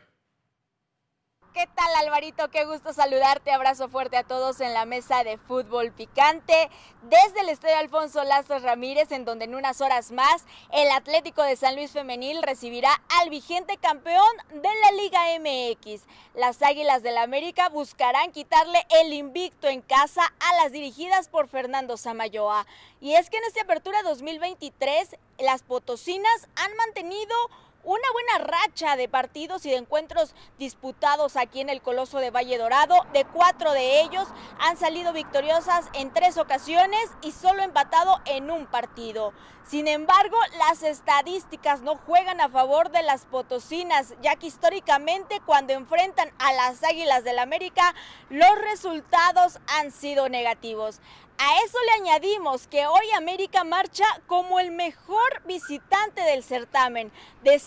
[1.53, 2.49] ¿Qué tal Alvarito?
[2.49, 3.51] Qué gusto saludarte.
[3.51, 6.67] Abrazo fuerte a todos en la mesa de fútbol picante.
[7.03, 11.55] Desde el Estadio Alfonso Lazo Ramírez, en donde en unas horas más el Atlético de
[11.55, 12.89] San Luis Femenil recibirá
[13.21, 16.01] al vigente campeón de la Liga MX.
[16.33, 21.47] Las Águilas del la América buscarán quitarle el invicto en casa a las dirigidas por
[21.47, 22.65] Fernando Samayoa.
[22.99, 27.35] Y es que en esta apertura 2023 las potosinas han mantenido
[27.83, 32.57] una buena racha de partidos y de encuentros disputados aquí en el Coloso de Valle
[32.57, 32.95] Dorado.
[33.13, 34.27] De cuatro de ellos
[34.59, 39.33] han salido victoriosas en tres ocasiones y solo empatado en un partido.
[39.65, 45.71] Sin embargo, las estadísticas no juegan a favor de las potosinas, ya que históricamente cuando
[45.71, 47.95] enfrentan a las Águilas del América,
[48.29, 50.99] los resultados han sido negativos.
[51.37, 57.11] A eso le añadimos que hoy América marcha como el mejor visitante del certamen.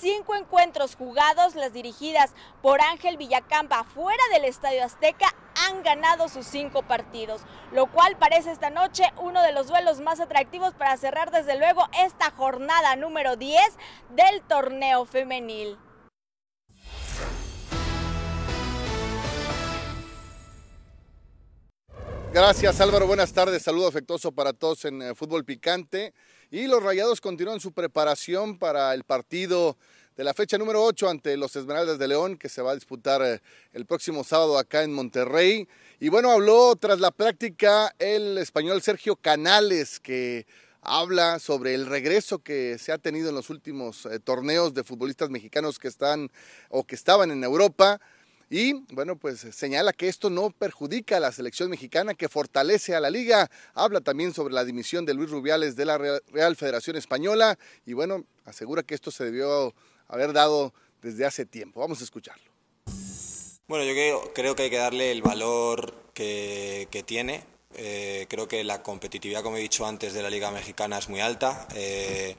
[0.06, 2.30] Cinco encuentros jugados, las dirigidas
[2.62, 5.34] por Ángel Villacampa fuera del Estadio Azteca
[5.66, 7.40] han ganado sus cinco partidos,
[7.72, 11.82] lo cual parece esta noche uno de los duelos más atractivos para cerrar desde luego
[12.04, 13.58] esta jornada número 10
[14.10, 15.76] del torneo femenil.
[22.32, 26.14] Gracias Álvaro, buenas tardes, saludo afectuoso para todos en eh, Fútbol Picante.
[26.50, 29.76] Y los Rayados continúan su preparación para el partido
[30.16, 33.20] de la fecha número 8 ante los Esmeraldas de León, que se va a disputar
[33.22, 33.42] eh,
[33.74, 35.68] el próximo sábado acá en Monterrey.
[36.00, 40.46] Y bueno, habló tras la práctica el español Sergio Canales, que
[40.80, 45.28] habla sobre el regreso que se ha tenido en los últimos eh, torneos de futbolistas
[45.28, 46.30] mexicanos que están
[46.70, 48.00] o que estaban en Europa.
[48.48, 53.00] Y bueno, pues señala que esto no perjudica a la selección mexicana, que fortalece a
[53.00, 53.50] la liga.
[53.74, 58.24] Habla también sobre la dimisión de Luis Rubiales de la Real Federación Española y bueno,
[58.46, 59.74] asegura que esto se debió
[60.08, 61.80] haber dado desde hace tiempo.
[61.80, 62.50] Vamos a escucharlo.
[63.68, 67.44] Bueno, yo creo, creo que hay que darle el valor que, que tiene.
[67.74, 71.20] Eh, creo que la competitividad, como he dicho antes, de la Liga Mexicana es muy
[71.20, 71.66] alta.
[71.74, 72.36] Eh,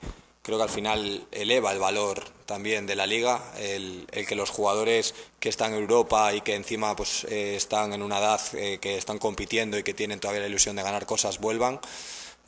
[0.47, 5.13] creo que al final eleva el valor también de la liga, el, que los jugadores
[5.41, 8.97] que están en Europa y que encima pues, eh, están en una edad eh, que
[8.97, 11.81] están compitiendo y que tienen todavía la ilusión de ganar cosas vuelvan.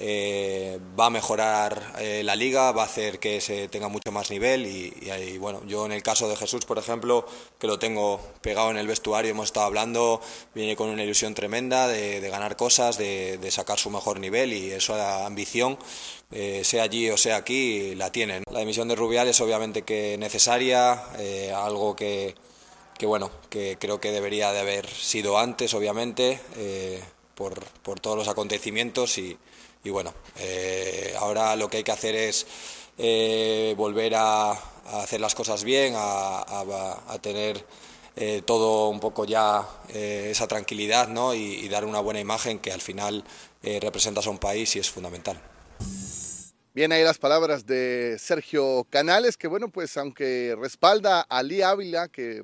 [0.01, 4.31] Eh, va a mejorar eh, la liga, va a hacer que se tenga mucho más
[4.31, 7.25] nivel y, bueno, yo en el caso de Jesús, por ejemplo,
[7.59, 10.21] que lo tengo pegado en el vestuario, hemos estado hablando,
[10.55, 14.95] viene con una ilusión tremenda de, ganar cosas, de, sacar su mejor nivel y eso
[14.95, 15.77] la ambición,
[16.31, 18.45] eh, sea allí o sea aquí, la tienen.
[18.49, 20.93] La emisión de Rubiales obviamente que necesaria,
[21.53, 22.35] algo que,
[22.97, 26.39] que, bueno, que creo que debería de haber sido antes, obviamente,
[27.35, 29.37] por, por todos los acontecimientos y
[29.83, 32.45] y bueno, eh, ahora lo que hay que hacer es
[32.97, 34.51] eh, volver a,
[35.01, 37.63] hacer las cosas bien, a, tener
[38.15, 41.33] eh, todo un poco ya esa tranquilidad ¿no?
[41.33, 43.23] y, dar una buena imagen que al final
[43.61, 45.39] representas a un país y es fundamental.
[46.73, 52.07] Bien, ahí las palabras de Sergio Canales, que bueno, pues aunque respalda a Lee Ávila,
[52.07, 52.43] que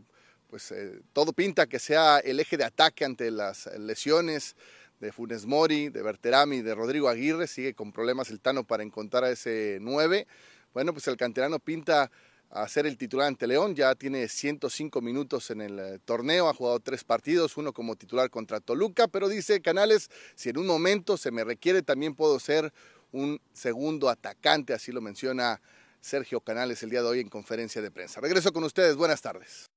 [0.50, 0.74] pues
[1.14, 4.56] todo pinta que sea el eje de ataque ante las lesiones
[5.06, 7.46] de Funes Mori, de Berterami, de Rodrigo Aguirre.
[7.48, 10.26] Sigue con problemas el Tano para encontrar a ese 9.
[10.74, 12.12] Bueno, pues el canterano pinta
[12.50, 13.76] a ser el titular ante León.
[13.76, 16.50] Ya tiene 105 minutos en el eh, torneo.
[16.50, 19.08] Ha jugado tres partidos, uno como titular contra Toluca.
[19.08, 22.74] Pero dice Canales, si en un momento se me requiere, también puedo ser
[23.12, 24.74] un segundo atacante.
[24.74, 25.62] Así lo menciona
[26.02, 28.22] Sergio Canales el día de hoy en conferencia de prensa.
[28.22, 28.96] Regreso con ustedes.
[28.96, 29.70] Buenas tardes.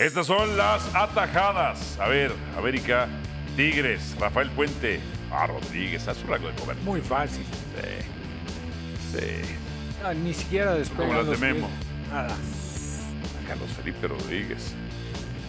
[0.00, 1.98] Estas son las atajadas.
[2.00, 3.06] A ver, América,
[3.54, 4.98] Tigres, Rafael Puente,
[5.30, 6.76] a Rodríguez, a su rango de comer.
[6.76, 7.44] Muy fácil.
[7.76, 9.18] Sí.
[9.18, 9.56] Sí.
[10.02, 11.06] Ah, ni siquiera después.
[11.06, 11.68] Como las de Memo.
[12.10, 12.34] Nada.
[12.34, 14.72] A Carlos Felipe Rodríguez.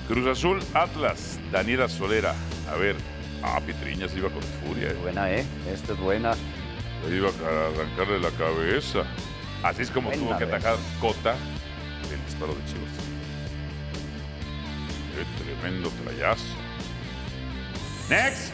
[0.10, 2.36] Cruz Azul, Atlas, Daniela Solera.
[2.70, 2.98] A ver,
[3.44, 4.90] ah, Pitriña se iba con furia.
[4.90, 4.98] Eh.
[5.02, 5.46] Buena, ¿eh?
[5.72, 6.34] Esta es buena.
[7.08, 9.04] Se iba a arrancarle la cabeza.
[9.64, 11.36] Así es como tuvo que atajar Cota
[12.12, 13.11] el disparo de Chivas.
[15.16, 16.44] Qué tremendo trayazo.
[18.10, 18.54] Next.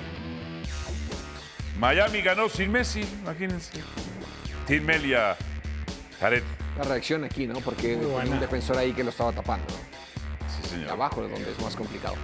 [1.79, 3.83] Miami ganó sin Messi, imagínense.
[4.65, 5.37] Tim Melia,
[6.19, 6.43] Jared.
[6.77, 7.59] La reacción aquí, ¿no?
[7.59, 9.67] Porque hay un defensor ahí que lo estaba tapando.
[10.61, 10.89] Sí, señor.
[10.91, 12.15] Abajo es donde es más complicado.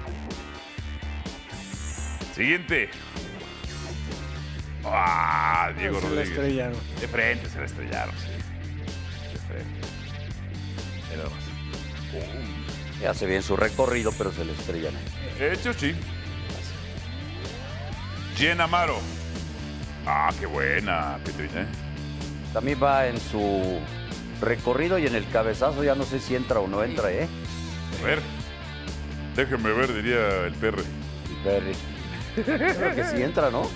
[2.35, 2.89] Siguiente.
[4.83, 6.29] Ah, Diego se Rodríguez.
[6.29, 6.79] La estrellaron.
[6.99, 8.27] De frente se la estrellaron, sí.
[9.31, 9.87] De frente.
[11.13, 12.62] Era más.
[13.03, 13.09] ¡Pum!
[13.09, 14.93] hace bien su recorrido, pero se le estrellan.
[15.37, 15.93] De hecho, sí.
[18.35, 18.97] Gien Amaro.
[20.05, 21.61] Ah, qué buena, Petrina.
[21.61, 21.65] ¿eh?
[22.53, 23.79] También va en su
[24.41, 27.27] recorrido y en el cabezazo, ya no sé si entra o no entra, ¿eh?
[28.01, 28.19] A ver.
[29.35, 30.83] Déjeme ver, diría el perro.
[31.43, 31.73] Perry.
[32.35, 33.69] Creo que sí entra, ¿no?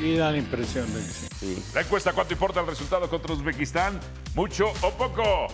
[0.00, 1.64] Y da la impresión de que sí.
[1.74, 3.98] La encuesta, ¿cuánto importa el resultado contra Uzbekistán?
[4.34, 5.48] ¿Mucho o poco?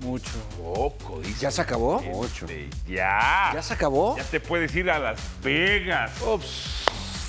[0.00, 0.32] Mucho.
[0.62, 1.40] Poco, dice.
[1.40, 2.00] ¿Ya se acabó?
[2.02, 2.46] Mucho.
[2.86, 3.50] Ya.
[3.54, 4.16] ¿Ya se acabó?
[4.16, 6.12] Ya te puedes ir a Las Vegas.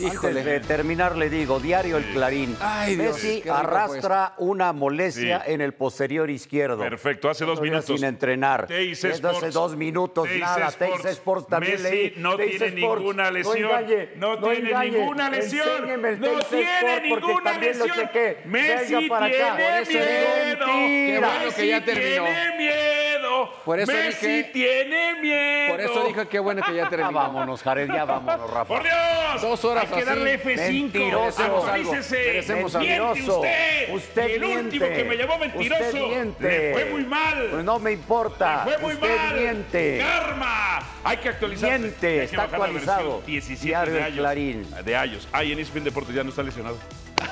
[0.06, 2.56] Antes de terminar, le digo, diario El Clarín.
[2.62, 5.52] Ay, Dios, Messi qué rico arrastra una molestia Sí.
[5.54, 6.78] en el posterior izquierdo.
[6.78, 7.96] Perfecto, hace dos Todavía minutos.
[8.00, 8.68] Sin entrenar.
[8.68, 9.54] Teis Desde hace Sports.
[9.54, 10.68] dos minutos, Teis nada.
[10.68, 11.02] Sports.
[11.02, 12.14] Teis Sports también Messi leí.
[12.18, 13.02] no Teis tiene Sports.
[13.02, 13.62] ninguna lesión.
[13.62, 14.10] No engañe.
[14.18, 14.92] No tiene engañe.
[14.92, 15.68] ninguna lesión.
[15.68, 18.06] Enséñeme el No Teis tiene Sports porque ninguna también lo lesión.
[18.08, 18.38] chequé.
[18.46, 19.36] Messi Venga para acá.
[19.36, 20.68] tiene Por eso digo miedo.
[20.68, 21.08] mentira.
[21.08, 22.24] Qué bueno que ya Messi terminó.
[22.26, 23.50] tiene miedo.
[23.66, 25.72] Por eso Messi dije- tiene miedo.
[25.72, 27.12] Por eso dije qué bueno que ya Ya terminó.
[27.14, 28.66] vámonos, Jared, ya vámonos, Rafa.
[28.68, 29.42] ¡Por Dios!
[29.42, 30.72] Dos horas Hay que darle F5.
[30.72, 31.44] Mentiroso.
[31.44, 32.18] Actualícese.
[32.18, 33.14] Merecemos algo.
[33.14, 33.94] Miente usted.
[33.94, 34.64] Usted y el miente.
[34.64, 36.10] último que me llamó mentiroso.
[36.40, 37.48] Le fue muy mal.
[37.52, 38.66] Pues no me importa.
[38.66, 39.36] Le fue muy Usted mal.
[39.36, 39.98] miente.
[40.00, 40.80] Karma.
[41.04, 41.80] Hay que actualizarse.
[41.80, 43.22] Miente, que está actualizado.
[43.26, 44.12] 17 Diario de.
[44.12, 44.68] Clarín.
[44.84, 45.28] De años.
[45.32, 46.78] Ay, en ESPN Deportes ya no está lesionado.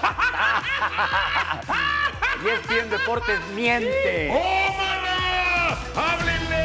[2.43, 4.29] Y es bien Deportes miente.
[4.29, 5.77] ¡Ómala!
[5.95, 6.64] ¡Háblenle!